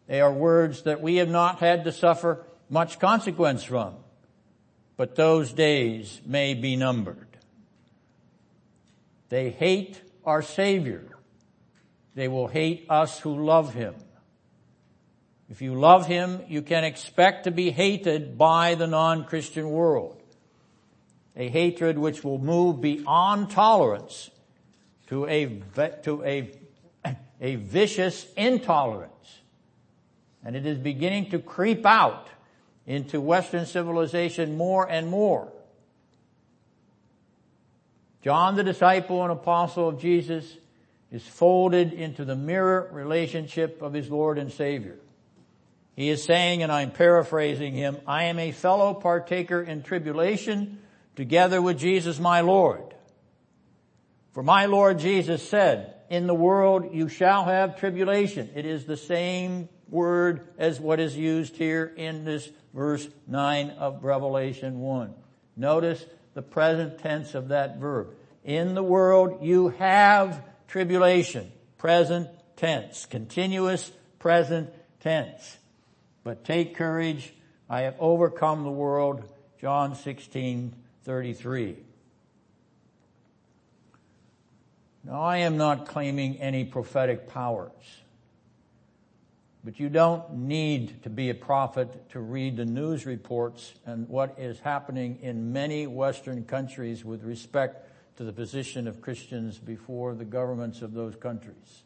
[0.07, 3.95] They are words that we have not had to suffer much consequence from,
[4.97, 7.29] but those days may be numbered.
[9.29, 11.05] They hate our Savior.
[12.15, 13.95] They will hate us who love Him.
[15.49, 20.23] If you love Him, you can expect to be hated by the non-Christian world.
[21.37, 24.31] A hatred which will move beyond tolerance
[25.09, 25.61] to a,
[26.05, 26.51] to a,
[27.41, 29.42] a vicious intolerance.
[30.45, 32.29] And it is beginning to creep out
[32.87, 35.53] into Western civilization more and more.
[38.23, 40.57] John the disciple and apostle of Jesus
[41.11, 44.97] is folded into the mirror relationship of his Lord and Savior.
[45.95, 50.81] He is saying, and I'm paraphrasing him, I am a fellow partaker in tribulation
[51.17, 52.95] together with Jesus my Lord.
[54.33, 58.51] For my Lord Jesus said, in the world you shall have tribulation.
[58.55, 64.03] It is the same word as what is used here in this verse 9 of
[64.03, 65.15] Revelation 1.
[65.57, 68.15] Notice the present tense of that verb.
[68.45, 71.53] In the world you have tribulation.
[71.79, 73.07] Present tense.
[73.07, 75.59] Continuous present tense.
[76.25, 77.33] But take courage.
[77.69, 79.25] I have overcome the world.
[79.61, 80.75] John 16,
[81.05, 81.77] 33.
[85.05, 88.02] Now I am not claiming any prophetic powers.
[89.65, 94.35] But you don't need to be a prophet to read the news reports and what
[94.37, 100.25] is happening in many Western countries with respect to the position of Christians before the
[100.25, 101.85] governments of those countries.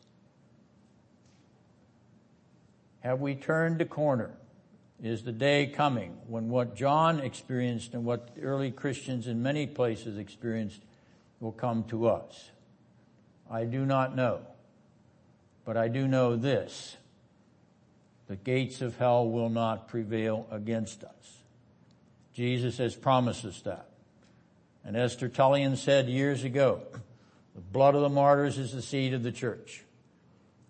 [3.01, 4.31] Have we turned a corner?
[5.03, 10.17] Is the day coming when what John experienced and what early Christians in many places
[10.17, 10.81] experienced
[11.39, 12.51] will come to us?
[13.51, 14.41] I do not know.
[15.67, 16.97] But I do know this
[18.29, 21.43] the gates of hell will not prevail against us.
[22.33, 23.89] Jesus has promised us that.
[24.85, 26.83] And as Tertullian said years ago,
[27.55, 29.83] the blood of the martyrs is the seed of the church.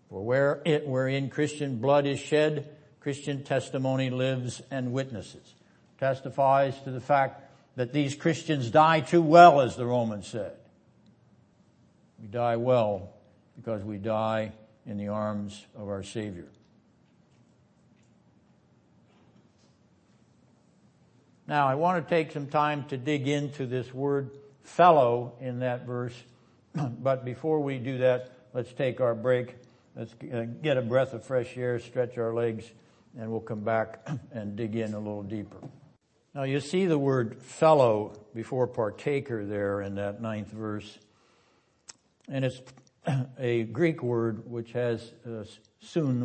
[0.08, 5.54] For where it, wherein Christian blood is shed, Christian testimony lives and witnesses.
[5.98, 7.42] Testifies to the fact
[7.76, 10.52] that these Christians die too well, as the Romans said.
[12.20, 13.10] We die well
[13.56, 14.52] because we die
[14.86, 16.46] in the arms of our Savior.
[21.48, 24.30] Now I want to take some time to dig into this word
[24.62, 26.14] fellow in that verse,
[26.74, 29.54] but before we do that, let's take our break.
[29.94, 32.64] Let's uh, get a breath of fresh air, stretch our legs,
[33.18, 35.58] and we'll come back and dig in a little deeper.
[36.34, 40.98] Now you see the word fellow before partaker there in that ninth verse.
[42.28, 42.60] And it's
[43.38, 45.44] a Greek word which has uh,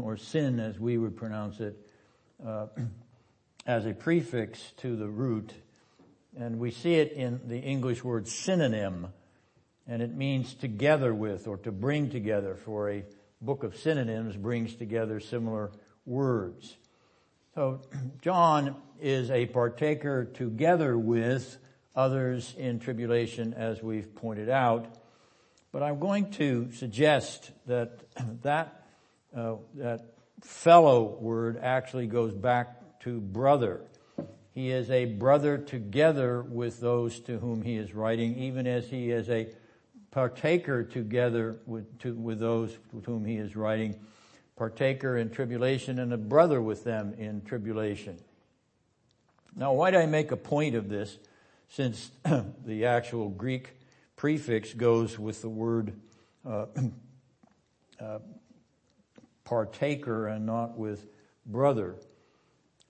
[0.02, 1.78] or syn as we would pronounce it,
[2.46, 2.66] uh,
[3.66, 5.54] as a prefix to the root.
[6.38, 9.08] And we see it in the English word synonym,
[9.88, 13.04] and it means together with or to bring together for a
[13.42, 15.72] book of synonyms brings together similar
[16.06, 16.78] words.
[17.56, 17.82] So
[18.22, 21.58] John is a partaker together with
[21.96, 24.88] others in tribulation as we've pointed out.
[25.72, 28.00] But I'm going to suggest that
[28.44, 28.86] that,
[29.36, 33.82] uh, that fellow word actually goes back to brother.
[34.54, 39.12] He is a brother together with those to whom he is writing, even as he
[39.12, 39.48] is a
[40.12, 43.96] partaker together with, to, with those with whom he is writing
[44.62, 48.16] partaker in tribulation and a brother with them in tribulation.
[49.56, 51.18] Now, why do I make a point of this
[51.70, 52.12] since
[52.66, 53.72] the actual Greek
[54.16, 56.00] prefix goes with the word
[56.46, 56.66] uh,
[58.00, 58.20] uh,
[59.44, 61.08] partaker and not with
[61.46, 61.96] brother?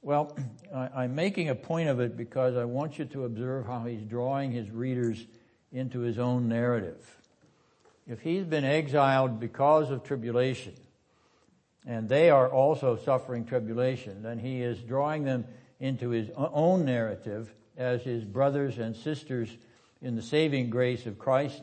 [0.04, 0.36] Well,
[0.74, 4.02] I, am making a point of it because I want you to observe how he's
[4.02, 5.28] drawing his readers
[5.72, 7.18] into his own narrative.
[8.08, 10.74] If he's been exiled because of tribulation,
[11.86, 15.46] and they are also suffering tribulation, then he is drawing them
[15.80, 19.56] into his own narrative as his brothers and sisters
[20.02, 21.62] in the saving grace of Christ.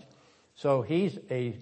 [0.54, 1.56] So he's a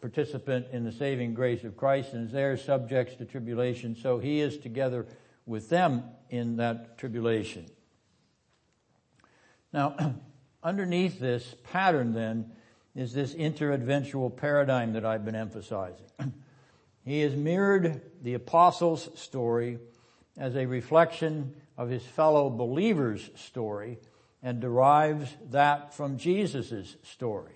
[0.00, 3.96] participant in the saving grace of Christ and they're subjects to tribulation.
[3.96, 5.06] So he is together
[5.50, 7.66] with them in that tribulation.
[9.72, 10.14] Now,
[10.62, 12.52] underneath this pattern then
[12.94, 16.06] is this interadventual paradigm that I've been emphasizing.
[17.02, 19.78] He has mirrored the apostles' story
[20.36, 23.98] as a reflection of his fellow believers' story
[24.42, 27.54] and derives that from Jesus' story.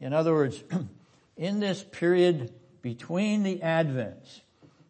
[0.00, 0.64] In other words,
[1.36, 4.40] in this period between the advents,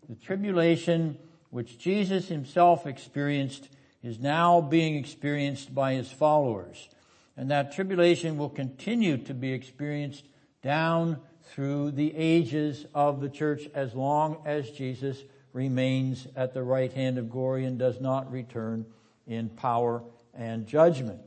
[0.08, 1.18] the tribulation
[1.50, 3.68] which Jesus himself experienced
[4.02, 6.88] is now being experienced by his followers.
[7.36, 10.24] And that tribulation will continue to be experienced
[10.62, 11.18] down
[11.52, 15.22] through the ages of the church as long as Jesus
[15.52, 18.86] remains at the right hand of glory and does not return
[19.26, 20.02] in power
[20.34, 21.20] and judgment.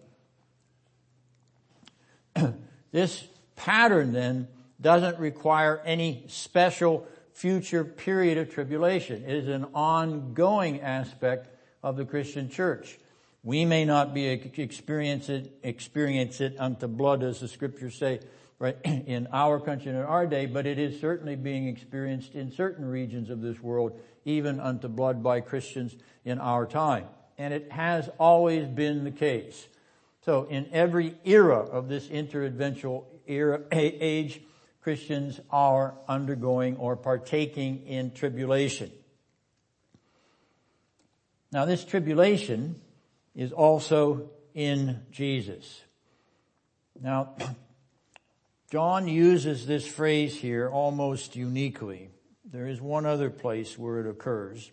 [2.91, 4.47] this pattern then
[4.79, 9.23] doesn't require any special future period of tribulation.
[9.23, 11.49] It is an ongoing aspect
[11.81, 12.97] of the Christian church.
[13.43, 18.21] We may not be experience it, experience it unto blood as the scriptures say,
[18.57, 22.51] right, in our country and in our day, but it is certainly being experienced in
[22.51, 27.05] certain regions of this world, even unto blood by Christians in our time.
[27.37, 29.67] And it has always been the case.
[30.23, 34.41] So in every era of this interadventual era, age,
[34.83, 38.91] Christians are undergoing or partaking in tribulation.
[41.53, 42.81] Now this tribulation
[43.33, 45.81] is also in Jesus.
[47.01, 47.35] Now,
[48.71, 52.09] John uses this phrase here almost uniquely.
[52.43, 54.71] There is one other place where it occurs.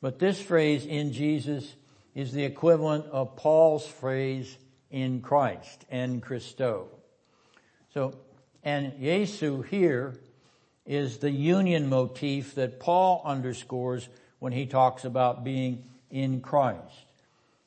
[0.00, 1.74] But this phrase in Jesus
[2.14, 4.56] is the equivalent of Paul's phrase
[4.90, 6.88] in Christ, en Christo.
[7.94, 8.14] So,
[8.62, 10.14] and Jesu here
[10.86, 14.08] is the union motif that Paul underscores
[14.38, 17.06] when he talks about being in Christ.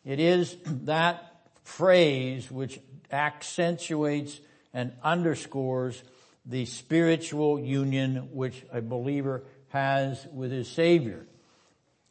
[0.04, 1.32] It is that
[1.64, 2.80] phrase which
[3.12, 4.40] accentuates
[4.74, 6.02] and underscores
[6.46, 11.26] the spiritual union which a believer has with his Savior.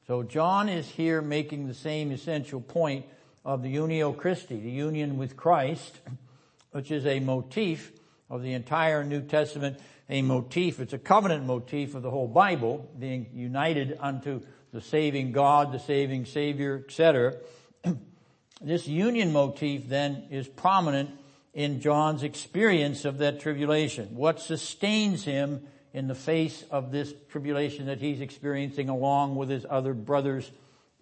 [0.06, 3.06] So John is here making the same essential point
[3.44, 6.00] of the unio Christi, the union with Christ,
[6.72, 7.92] which is a motif
[8.30, 12.90] of the entire New Testament, a motif, it's a covenant motif of the whole Bible,
[12.98, 14.40] being united unto
[14.72, 17.36] the saving God, the saving Savior, etc.
[18.60, 21.10] this union motif then is prominent
[21.54, 24.16] in John's experience of that tribulation.
[24.16, 29.64] What sustains him in the face of this tribulation that he's experiencing along with his
[29.70, 30.50] other brothers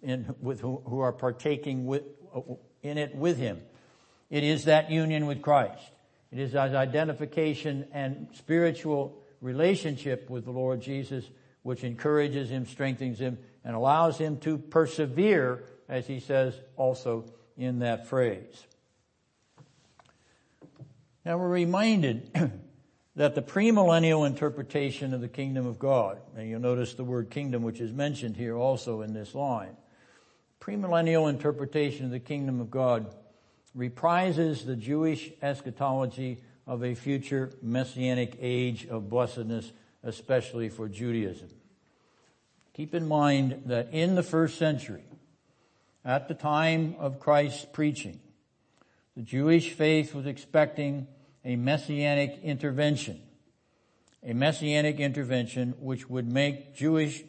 [0.03, 2.03] in, with who, who are partaking with,
[2.83, 3.59] in it with him.
[4.29, 5.81] It is that union with Christ.
[6.33, 11.29] It is his identification and spiritual relationship with the Lord Jesus
[11.61, 17.25] which encourages him, strengthens him, and allows him to persevere as he says also
[17.55, 18.65] in that phrase.
[21.23, 22.31] Now we're reminded
[23.15, 27.61] that the premillennial interpretation of the kingdom of God, and you'll notice the word kingdom
[27.61, 29.77] which is mentioned here also in this line,
[30.59, 33.13] premillennial interpretation of the kingdom of God
[33.77, 39.71] reprises the Jewish eschatology of a future messianic age of blessedness,
[40.03, 41.49] especially for Judaism.
[42.73, 45.03] Keep in mind that in the first century,
[46.05, 48.19] at the time of Christ's preaching,
[49.15, 51.07] the Jewish faith was expecting
[51.45, 53.21] a messianic intervention.
[54.23, 57.23] A messianic intervention which would make Jewish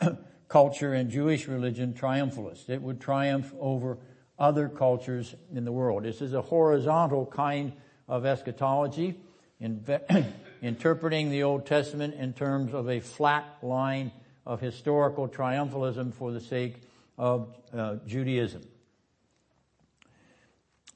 [0.48, 2.70] culture and Jewish religion triumphalist.
[2.70, 3.98] It would triumph over
[4.38, 6.04] other cultures in the world.
[6.04, 7.72] This is a horizontal kind
[8.08, 9.16] of eschatology,
[10.62, 14.12] interpreting the Old Testament in terms of a flat line
[14.46, 16.80] of historical triumphalism for the sake
[17.18, 18.62] of uh, Judaism.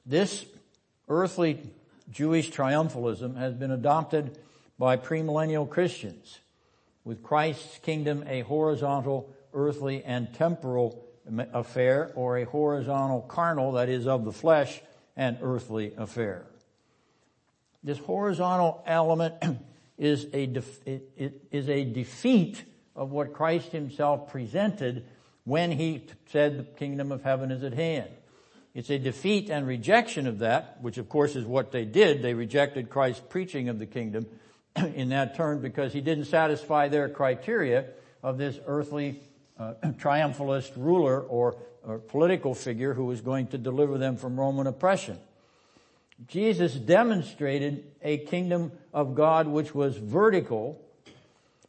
[0.05, 0.45] This
[1.07, 1.59] earthly
[2.09, 4.37] Jewish triumphalism has been adopted
[4.79, 6.39] by premillennial Christians,
[7.03, 11.05] with Christ's kingdom a horizontal, earthly, and temporal
[11.53, 14.81] affair, or a horizontal carnal, that is of the flesh,
[15.15, 16.45] and earthly affair.
[17.83, 19.35] This horizontal element
[19.97, 20.49] is a,
[21.51, 22.63] is a defeat
[22.95, 25.05] of what Christ himself presented
[25.43, 28.09] when he said the kingdom of heaven is at hand.
[28.73, 32.21] It's a defeat and rejection of that, which of course is what they did.
[32.21, 34.25] They rejected Christ's preaching of the kingdom
[34.75, 37.85] in that term because he didn't satisfy their criteria
[38.23, 39.21] of this earthly
[39.59, 44.67] uh, triumphalist ruler or, or political figure who was going to deliver them from Roman
[44.67, 45.17] oppression.
[46.27, 50.81] Jesus demonstrated a kingdom of God which was vertical,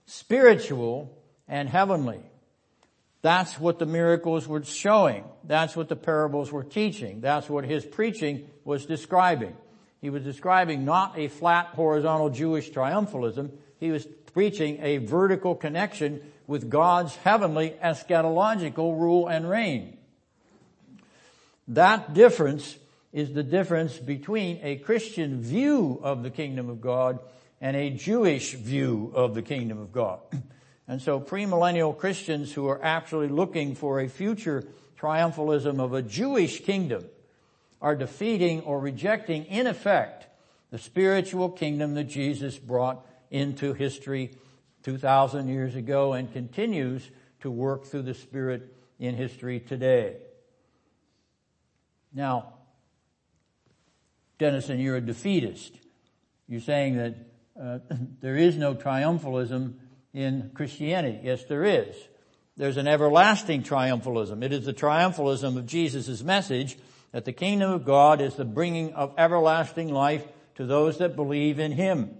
[0.07, 1.16] spiritual,
[1.49, 2.20] and heavenly.
[3.22, 5.24] That's what the miracles were showing.
[5.45, 7.22] That's what the parables were teaching.
[7.22, 9.57] That's what his preaching was describing.
[10.03, 13.51] He was describing not a flat horizontal Jewish triumphalism.
[13.80, 19.97] He was preaching a vertical connection with God's heavenly eschatological rule and reign.
[21.68, 22.76] That difference
[23.12, 27.20] is the difference between a Christian view of the kingdom of God
[27.61, 30.18] and a Jewish view of the kingdom of God.
[30.87, 34.64] And so premillennial Christians who are actually looking for a future
[35.01, 37.07] triumphalism of a Jewish kingdom
[37.80, 40.26] are defeating or rejecting in effect
[40.70, 44.30] the spiritual kingdom that Jesus brought into history
[44.85, 47.11] 2,000 years ago and continues
[47.41, 50.18] to work through the Spirit in history today.
[52.12, 52.55] Now,
[54.39, 55.76] Dennison, you're a defeatist.
[56.47, 57.14] You're saying that
[57.61, 57.78] uh,
[58.20, 59.74] there is no triumphalism
[60.12, 61.18] in Christianity.
[61.24, 61.97] Yes, there is.
[62.57, 64.45] There's an everlasting triumphalism.
[64.45, 66.78] It is the triumphalism of Jesus' message
[67.11, 70.24] that the kingdom of God is the bringing of everlasting life
[70.55, 72.18] to those that believe in Him.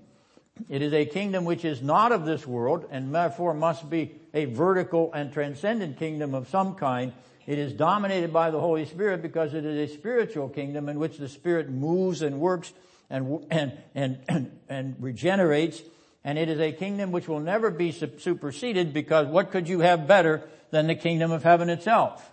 [0.69, 4.45] It is a kingdom which is not of this world and therefore must be a
[4.47, 7.13] vertical and transcendent kingdom of some kind.
[7.47, 11.19] It is dominated by the Holy Spirit because it is a spiritual kingdom in which
[11.19, 12.73] the Spirit moves and works
[13.11, 15.83] and, and, and, and, and regenerates
[16.25, 20.09] and it is a kingdom which will never be superseded because what could you have
[20.09, 22.33] better than the kingdom of heaven itself?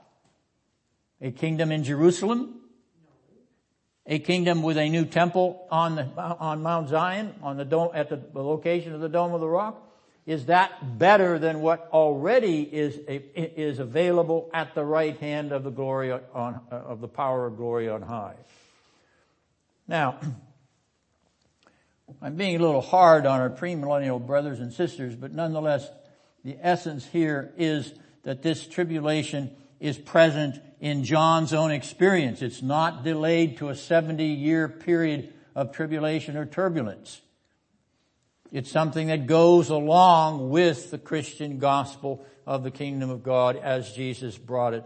[1.22, 2.61] A kingdom in Jerusalem?
[4.12, 8.10] A kingdom with a new temple on the, on Mount Zion, on the dome, at
[8.10, 9.82] the location of the Dome of the Rock?
[10.26, 15.70] Is that better than what already is, is available at the right hand of the
[15.70, 18.36] glory on, of the power of glory on high?
[19.88, 20.20] Now,
[22.22, 25.90] I'm being a little hard on our premillennial brothers and sisters, but nonetheless,
[26.44, 27.94] the essence here is
[28.24, 32.42] that this tribulation is present in John's own experience.
[32.42, 37.20] It's not delayed to a 70 year period of tribulation or turbulence.
[38.52, 43.92] It's something that goes along with the Christian gospel of the kingdom of God as
[43.94, 44.86] Jesus brought it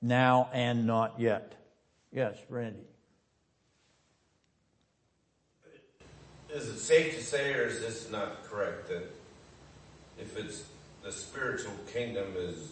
[0.00, 1.54] now and not yet.
[2.12, 2.80] Yes, Randy.
[6.50, 9.10] Is it safe to say, or is this not correct, that
[10.20, 10.64] if it's
[11.02, 12.70] the spiritual kingdom is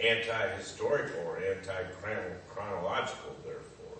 [0.00, 3.98] anti-historical or anti-chronological, therefore?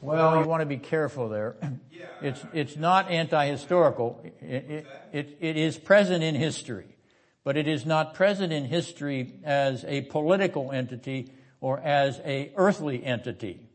[0.00, 1.56] Well, you want to be careful there.
[1.62, 1.68] Yeah.
[2.20, 4.24] It's, it's not anti-historical.
[4.40, 6.96] It, it, it, it is present in history,
[7.42, 13.04] but it is not present in history as a political entity or as a earthly
[13.04, 13.68] entity.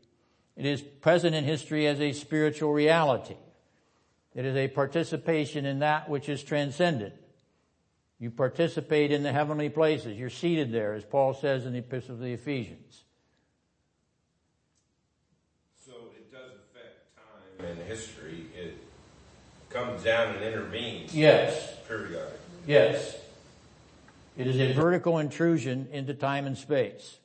[0.56, 3.36] It is present in history as a spiritual reality.
[4.34, 7.14] It is a participation in that which is transcendent.
[8.20, 10.18] You participate in the heavenly places.
[10.18, 13.04] You're seated there, as Paul says in the Epistle to the Ephesians.
[15.86, 18.44] So it does affect time and history.
[18.54, 18.76] It
[19.70, 22.36] comes down and intervenes Yes, periodically.
[22.66, 23.16] yes.
[24.36, 27.18] It is a vertical intrusion into time and space.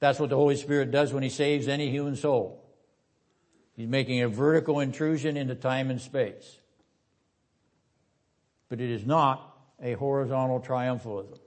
[0.00, 2.64] That's what the Holy Spirit does when He saves any human soul.
[3.76, 6.58] He's making a vertical intrusion into time and space.
[8.68, 9.51] But it is not
[9.82, 11.38] a horizontal triumphalism.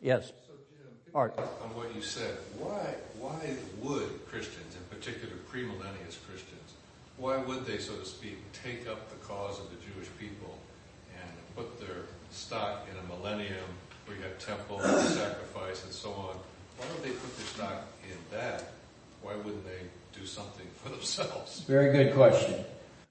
[0.00, 0.32] Yes.
[1.14, 1.38] Art.
[1.38, 2.38] on what you said.
[2.58, 6.72] Why, why would Christians, in particular premillennialist Christians,
[7.18, 10.56] why would they, so to speak, take up the cause of the Jewish people
[11.14, 13.68] and put their stock in a millennium
[14.06, 16.36] where you have temple and sacrifice and so on?
[16.78, 18.72] Why would they put their stock in that?
[19.20, 21.60] Why wouldn't they do something for themselves?
[21.68, 22.64] Very good question.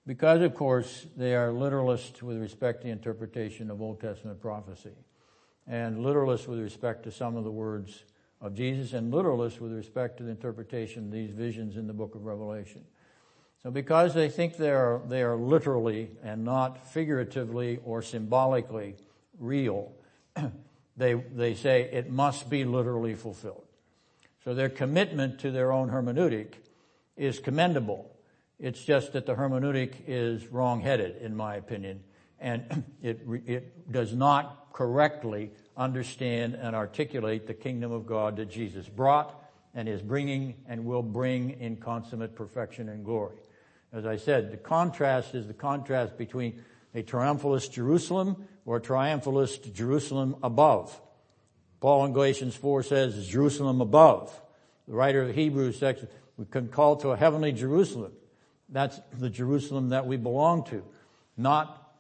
[0.06, 4.96] Because, of course, they are literalists with respect to the interpretation of Old Testament prophecy,
[5.68, 8.04] and literalists with respect to some of the words
[8.42, 12.16] of Jesus, and literalists with respect to the interpretation of these visions in the book
[12.16, 12.84] of Revelation.
[13.62, 18.96] So because they think they are, they are literally and not figuratively or symbolically
[19.38, 19.92] real,
[20.98, 23.66] they, they say it must be literally fulfilled.
[24.44, 26.54] So their commitment to their own hermeneutic
[27.16, 28.12] is commendable.
[28.62, 32.04] It's just that the hermeneutic is wrong-headed, in my opinion,
[32.40, 38.88] and it, it does not correctly understand and articulate the kingdom of God that Jesus
[38.88, 39.36] brought
[39.74, 43.38] and is bringing and will bring in consummate perfection and glory.
[43.92, 49.74] As I said, the contrast is the contrast between a triumphalist Jerusalem or a triumphalist
[49.74, 51.02] Jerusalem above.
[51.80, 54.40] Paul in Galatians 4 says Jerusalem above.
[54.88, 56.06] The writer of Hebrews says
[56.38, 58.12] we can call to a heavenly Jerusalem.
[58.72, 60.84] That's the Jerusalem that we belong to,
[61.38, 61.94] not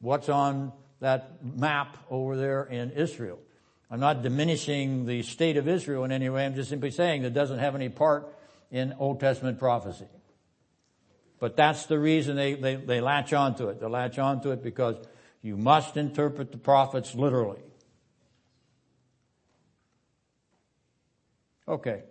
[0.00, 3.38] what's on that map over there in Israel.
[3.90, 6.44] I'm not diminishing the state of Israel in any way.
[6.44, 8.34] I'm just simply saying that doesn't have any part
[8.70, 10.06] in Old Testament prophecy.
[11.38, 13.80] But that's the reason they, they, they latch onto it.
[13.80, 14.96] They latch onto it because
[15.40, 17.62] you must interpret the prophets literally.
[21.66, 22.02] Okay.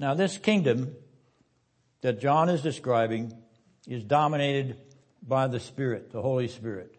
[0.00, 0.96] Now this kingdom
[2.00, 3.34] that John is describing
[3.86, 4.78] is dominated
[5.22, 6.96] by the Spirit, the Holy Spirit.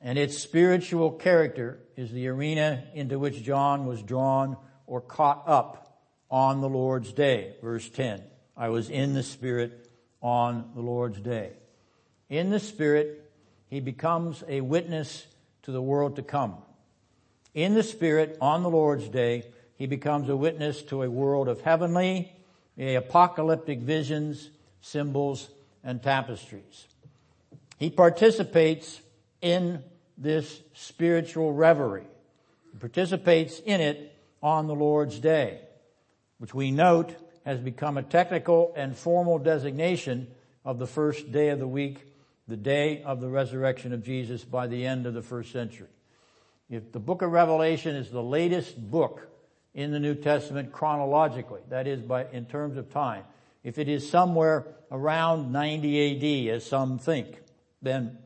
[0.00, 6.04] And its spiritual character is the arena into which John was drawn or caught up
[6.30, 7.56] on the Lord's day.
[7.60, 8.22] Verse 10.
[8.56, 9.90] I was in the Spirit
[10.22, 11.54] on the Lord's day.
[12.28, 13.28] In the Spirit,
[13.66, 15.26] he becomes a witness
[15.62, 16.58] to the world to come.
[17.54, 21.60] In the Spirit, on the Lord's day, he becomes a witness to a world of
[21.60, 22.32] heavenly,
[22.76, 24.50] apocalyptic visions,
[24.80, 25.48] symbols,
[25.84, 26.86] and tapestries.
[27.78, 29.00] He participates
[29.40, 29.84] in
[30.18, 32.08] this spiritual reverie.
[32.72, 35.60] He participates in it on the Lord's day,
[36.38, 37.14] which we note
[37.46, 40.26] has become a technical and formal designation
[40.64, 42.04] of the first day of the week,
[42.48, 45.86] the day of the resurrection of Jesus by the end of the first century.
[46.68, 49.28] If the book of Revelation is the latest book
[49.74, 53.24] in the New Testament chronologically, that is by, in terms of time,
[53.62, 57.40] if it is somewhere around 90 AD, as some think,
[57.82, 58.18] then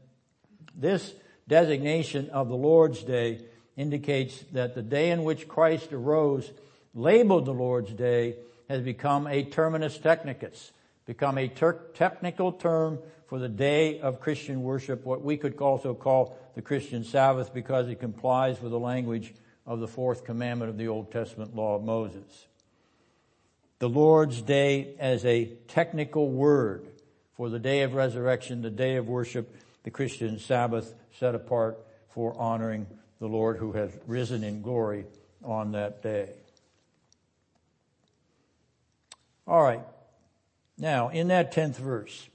[0.75, 1.13] this
[1.49, 3.45] designation of the Lord's Day
[3.77, 6.51] indicates that the day in which Christ arose,
[6.95, 8.37] labeled the Lord's Day,
[8.69, 10.71] has become a terminus technicus,
[11.07, 15.95] become a ter- technical term for the day of Christian worship, what we could also
[15.95, 19.35] call the Christian Sabbath because it complies with the language
[19.67, 22.47] of the fourth commandment of the Old Testament law of Moses.
[23.79, 26.89] The Lord's Day as a technical word
[27.37, 31.79] for the day of resurrection, the day of worship, the Christian Sabbath set apart
[32.11, 32.87] for honoring
[33.19, 35.07] the Lord who has risen in glory
[35.45, 36.31] on that day.
[39.47, 39.83] All right.
[40.79, 42.29] Now, in that 10th verse,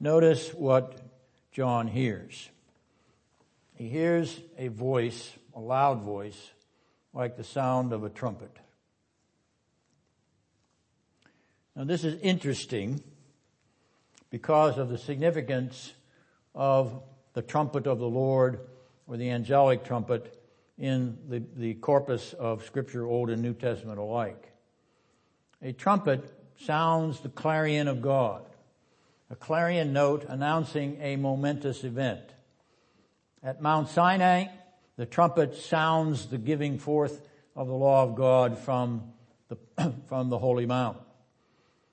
[0.00, 1.00] notice what
[1.52, 2.48] John hears.
[3.74, 6.52] He hears a voice, a loud voice,
[7.12, 8.56] like the sound of a trumpet.
[11.76, 13.02] Now this is interesting
[14.30, 15.92] because of the significance
[16.54, 17.02] of
[17.34, 18.60] the trumpet of the Lord
[19.06, 20.40] or the angelic trumpet
[20.78, 24.52] in the, the corpus of scripture, Old and New Testament alike.
[25.62, 28.44] A trumpet sounds the clarion of God,
[29.30, 32.22] a clarion note announcing a momentous event.
[33.44, 34.46] At Mount Sinai,
[34.96, 37.20] the trumpet sounds the giving forth
[37.54, 39.12] of the law of God from
[39.48, 39.58] the,
[40.06, 40.96] from the holy mount.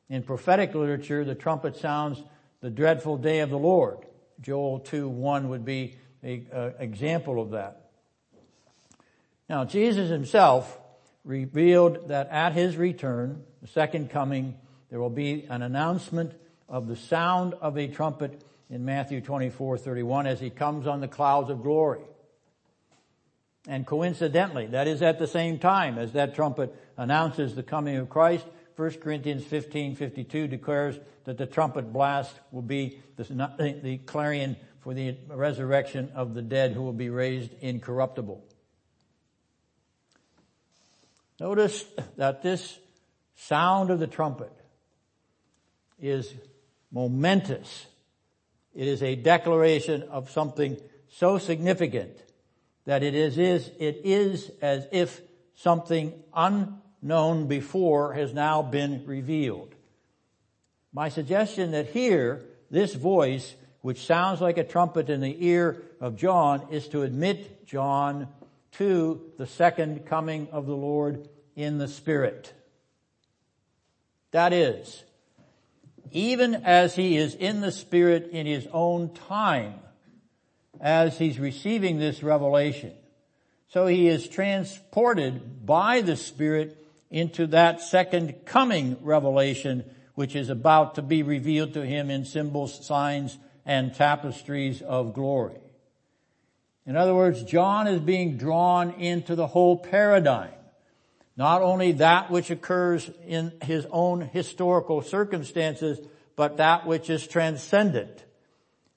[0.08, 2.24] In prophetic literature, the trumpet sounds
[2.62, 3.98] the dreadful day of the Lord.
[4.40, 7.90] Joel 2 1 would be an example of that.
[9.50, 10.80] Now, Jesus himself
[11.26, 14.58] revealed that at his return, the second coming,
[14.90, 16.32] there will be an announcement
[16.70, 18.42] of the sound of a trumpet
[18.72, 22.02] in Matthew 24, 31 as he comes on the clouds of glory.
[23.68, 28.10] And coincidentally, that is at the same time as that trumpet announces the coming of
[28.10, 28.46] Christ,
[28.78, 34.96] 1 Corinthians 15, 52 declares that the trumpet blast will be the, the clarion for
[34.96, 38.44] the resurrection of the dead who will be raised incorruptible.
[41.40, 41.86] Notice
[42.18, 42.80] that this
[43.36, 44.52] sound of the trumpet
[46.00, 46.34] is
[46.92, 47.86] momentous.
[48.74, 50.78] It is a declaration of something
[51.10, 52.18] so significant
[52.86, 55.22] that it is, it is as if
[55.56, 59.76] something unknown before has now been revealed.
[60.94, 66.16] My suggestion that here, this voice, which sounds like a trumpet in the ear of
[66.16, 68.28] John, is to admit John
[68.74, 72.54] to the second coming of the Lord in the Spirit.
[74.32, 75.04] That is,
[76.12, 79.76] even as he is in the Spirit in his own time,
[80.80, 82.94] as he's receiving this revelation.
[83.68, 86.78] So he is transported by the Spirit
[87.10, 89.84] into that second coming revelation,
[90.16, 95.60] which is about to be revealed to him in symbols, signs, and tapestries of glory.
[96.86, 100.52] In other words, John is being drawn into the whole paradigm.
[101.38, 106.00] Not only that which occurs in his own historical circumstances,
[106.36, 108.24] but that which is transcendent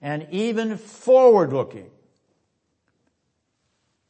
[0.00, 1.90] and even forward looking.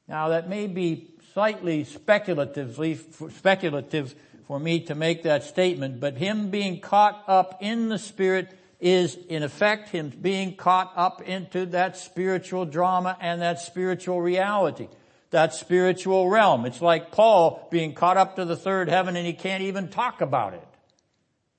[0.09, 2.97] Now that may be slightly speculatively,
[3.31, 4.15] speculative
[4.47, 9.17] for me to make that statement, but him being caught up in the Spirit is
[9.29, 14.89] in effect him being caught up into that spiritual drama and that spiritual reality,
[15.35, 16.65] that spiritual realm.
[16.65, 20.21] It's like Paul being caught up to the third heaven and he can't even talk
[20.21, 20.67] about it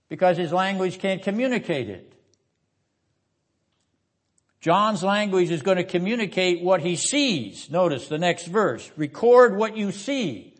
[0.07, 2.13] because his language can't communicate it.
[4.61, 7.69] John's language is going to communicate what he sees.
[7.69, 8.89] Notice the next verse.
[8.95, 10.55] Record what you see.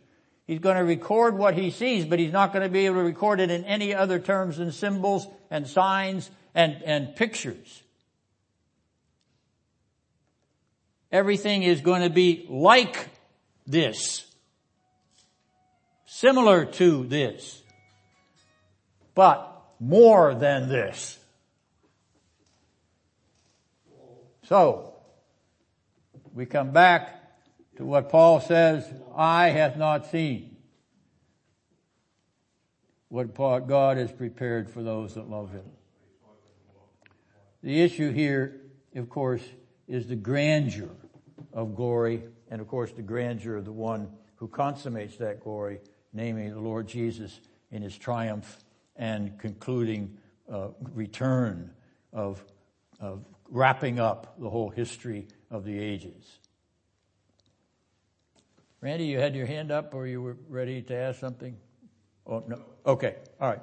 [0.45, 3.03] He's going to record what he sees, but he's not going to be able to
[3.03, 7.81] record it in any other terms than symbols and signs and, and pictures.
[11.11, 13.09] Everything is going to be like
[13.65, 14.25] this.
[16.05, 17.61] Similar to this.
[19.13, 21.17] But more than this.
[24.43, 24.93] So,
[26.33, 27.21] we come back
[27.77, 28.85] to what Paul says,
[29.15, 30.55] eye hath not seen
[33.09, 35.63] what God has prepared for those that love Him.
[37.63, 38.61] The issue here,
[38.95, 39.41] of course,
[39.87, 40.89] is the grandeur
[41.53, 45.79] of glory and of course the grandeur of the one who consummates that glory,
[46.13, 47.39] namely the Lord Jesus
[47.71, 48.59] in His triumph
[48.95, 50.17] and concluding
[50.51, 51.71] uh, return
[52.13, 52.43] of,
[52.99, 56.39] of wrapping up the whole history of the ages.
[58.81, 61.57] Randy, you had your hand up or you were ready to ask something?
[62.27, 62.61] Oh, no.
[62.85, 63.15] Okay.
[63.39, 63.61] All right.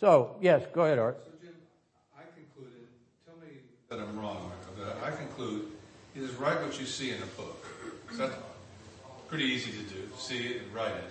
[0.00, 1.22] So, yes, go ahead, Art.
[1.24, 1.54] So, Jim,
[2.18, 2.88] I concluded,
[3.24, 3.60] tell me
[3.92, 5.66] that I'm wrong, but I conclude
[6.16, 7.66] it is write what you see in a book.
[8.12, 8.34] that's
[9.28, 11.10] pretty easy to do, see it and write it.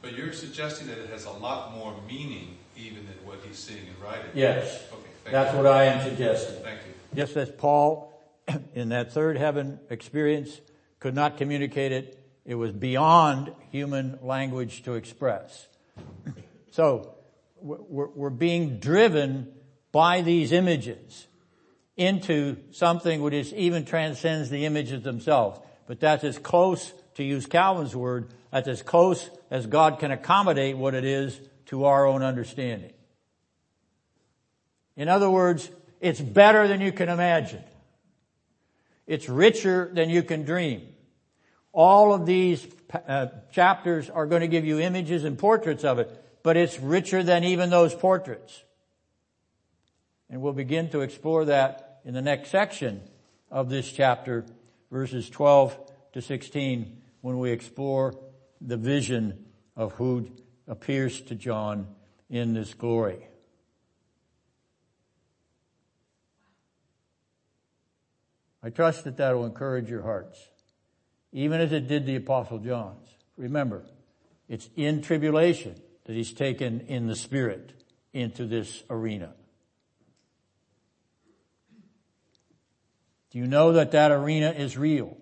[0.00, 3.86] But you're suggesting that it has a lot more meaning even than what he's seeing
[3.86, 4.30] and writing.
[4.34, 4.82] Yes.
[4.90, 5.30] Okay.
[5.30, 5.58] That's you.
[5.58, 6.62] what I am suggesting.
[6.62, 6.94] Thank you.
[7.14, 8.18] Just as Paul,
[8.74, 10.60] in that third heaven experience,
[11.00, 15.68] could not communicate it, it was beyond human language to express.
[16.70, 17.14] So,
[17.60, 19.52] we're, we're being driven
[19.92, 21.26] by these images
[21.96, 25.60] into something which is even transcends the images themselves.
[25.86, 30.76] But that's as close, to use Calvin's word, that's as close as God can accommodate
[30.76, 32.92] what it is to our own understanding.
[34.96, 35.70] In other words,
[36.00, 37.62] it's better than you can imagine.
[39.06, 40.88] It's richer than you can dream.
[41.72, 42.66] All of these
[43.06, 47.22] uh, chapters are going to give you images and portraits of it, but it's richer
[47.22, 48.62] than even those portraits.
[50.32, 53.02] And we'll begin to explore that in the next section
[53.50, 54.46] of this chapter,
[54.90, 55.78] verses 12
[56.14, 58.14] to 16, when we explore
[58.58, 59.44] the vision
[59.76, 60.30] of who
[60.66, 61.86] appears to John
[62.30, 63.28] in this glory.
[68.62, 70.38] I trust that that will encourage your hearts,
[71.32, 73.10] even as it did the apostle John's.
[73.36, 73.84] Remember,
[74.48, 75.74] it's in tribulation
[76.04, 77.74] that he's taken in the spirit
[78.14, 79.34] into this arena.
[83.32, 85.16] Do you know that that arena is real?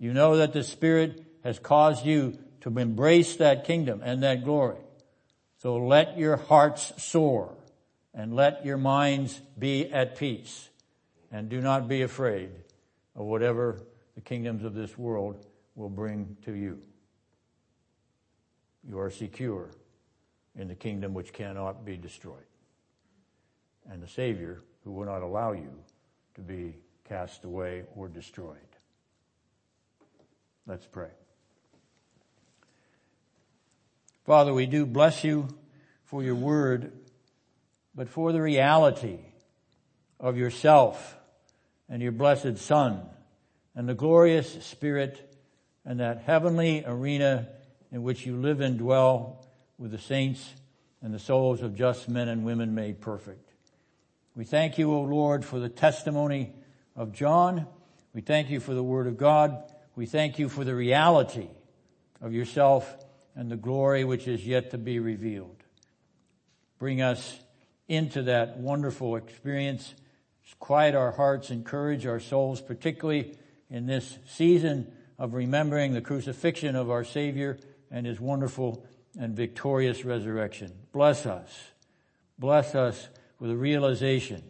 [0.00, 4.80] You know that the spirit has caused you to embrace that kingdom and that glory.
[5.58, 7.54] So let your hearts soar
[8.12, 10.68] and let your minds be at peace
[11.30, 12.50] and do not be afraid
[13.14, 13.80] of whatever
[14.16, 16.80] the kingdoms of this world will bring to you.
[18.88, 19.70] You are secure
[20.56, 22.42] in the kingdom which cannot be destroyed
[23.88, 25.70] and the Savior who will not allow you
[26.34, 26.76] to be
[27.08, 28.56] cast away or destroyed.
[30.66, 31.10] Let's pray.
[34.24, 35.48] Father, we do bless you
[36.04, 36.92] for your word,
[37.94, 39.18] but for the reality
[40.20, 41.16] of yourself
[41.88, 43.02] and your blessed Son
[43.74, 45.36] and the glorious Spirit
[45.84, 47.48] and that heavenly arena
[47.90, 49.44] in which you live and dwell
[49.78, 50.54] with the saints
[51.02, 53.51] and the souls of just men and women made perfect.
[54.34, 56.54] We thank you, O Lord, for the testimony
[56.96, 57.66] of John.
[58.14, 59.62] We thank you for the Word of God.
[59.94, 61.48] We thank you for the reality
[62.22, 62.96] of yourself
[63.34, 65.62] and the glory which is yet to be revealed.
[66.78, 67.40] Bring us
[67.88, 69.94] into that wonderful experience.
[70.58, 73.36] Quiet our hearts, encourage our souls, particularly
[73.68, 77.58] in this season of remembering the crucifixion of our Savior
[77.90, 78.86] and His wonderful
[79.18, 80.72] and victorious resurrection.
[80.92, 81.50] Bless us.
[82.38, 83.08] Bless us
[83.42, 84.40] with a realization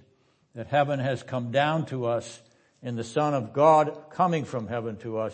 [0.55, 2.43] that heaven has come down to us
[2.83, 5.33] in the Son of God coming from heaven to us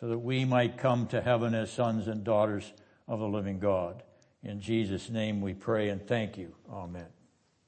[0.00, 2.72] so that we might come to heaven as sons and daughters
[3.06, 4.02] of the living God.
[4.42, 6.54] In Jesus' name we pray and thank you.
[6.72, 7.13] Amen.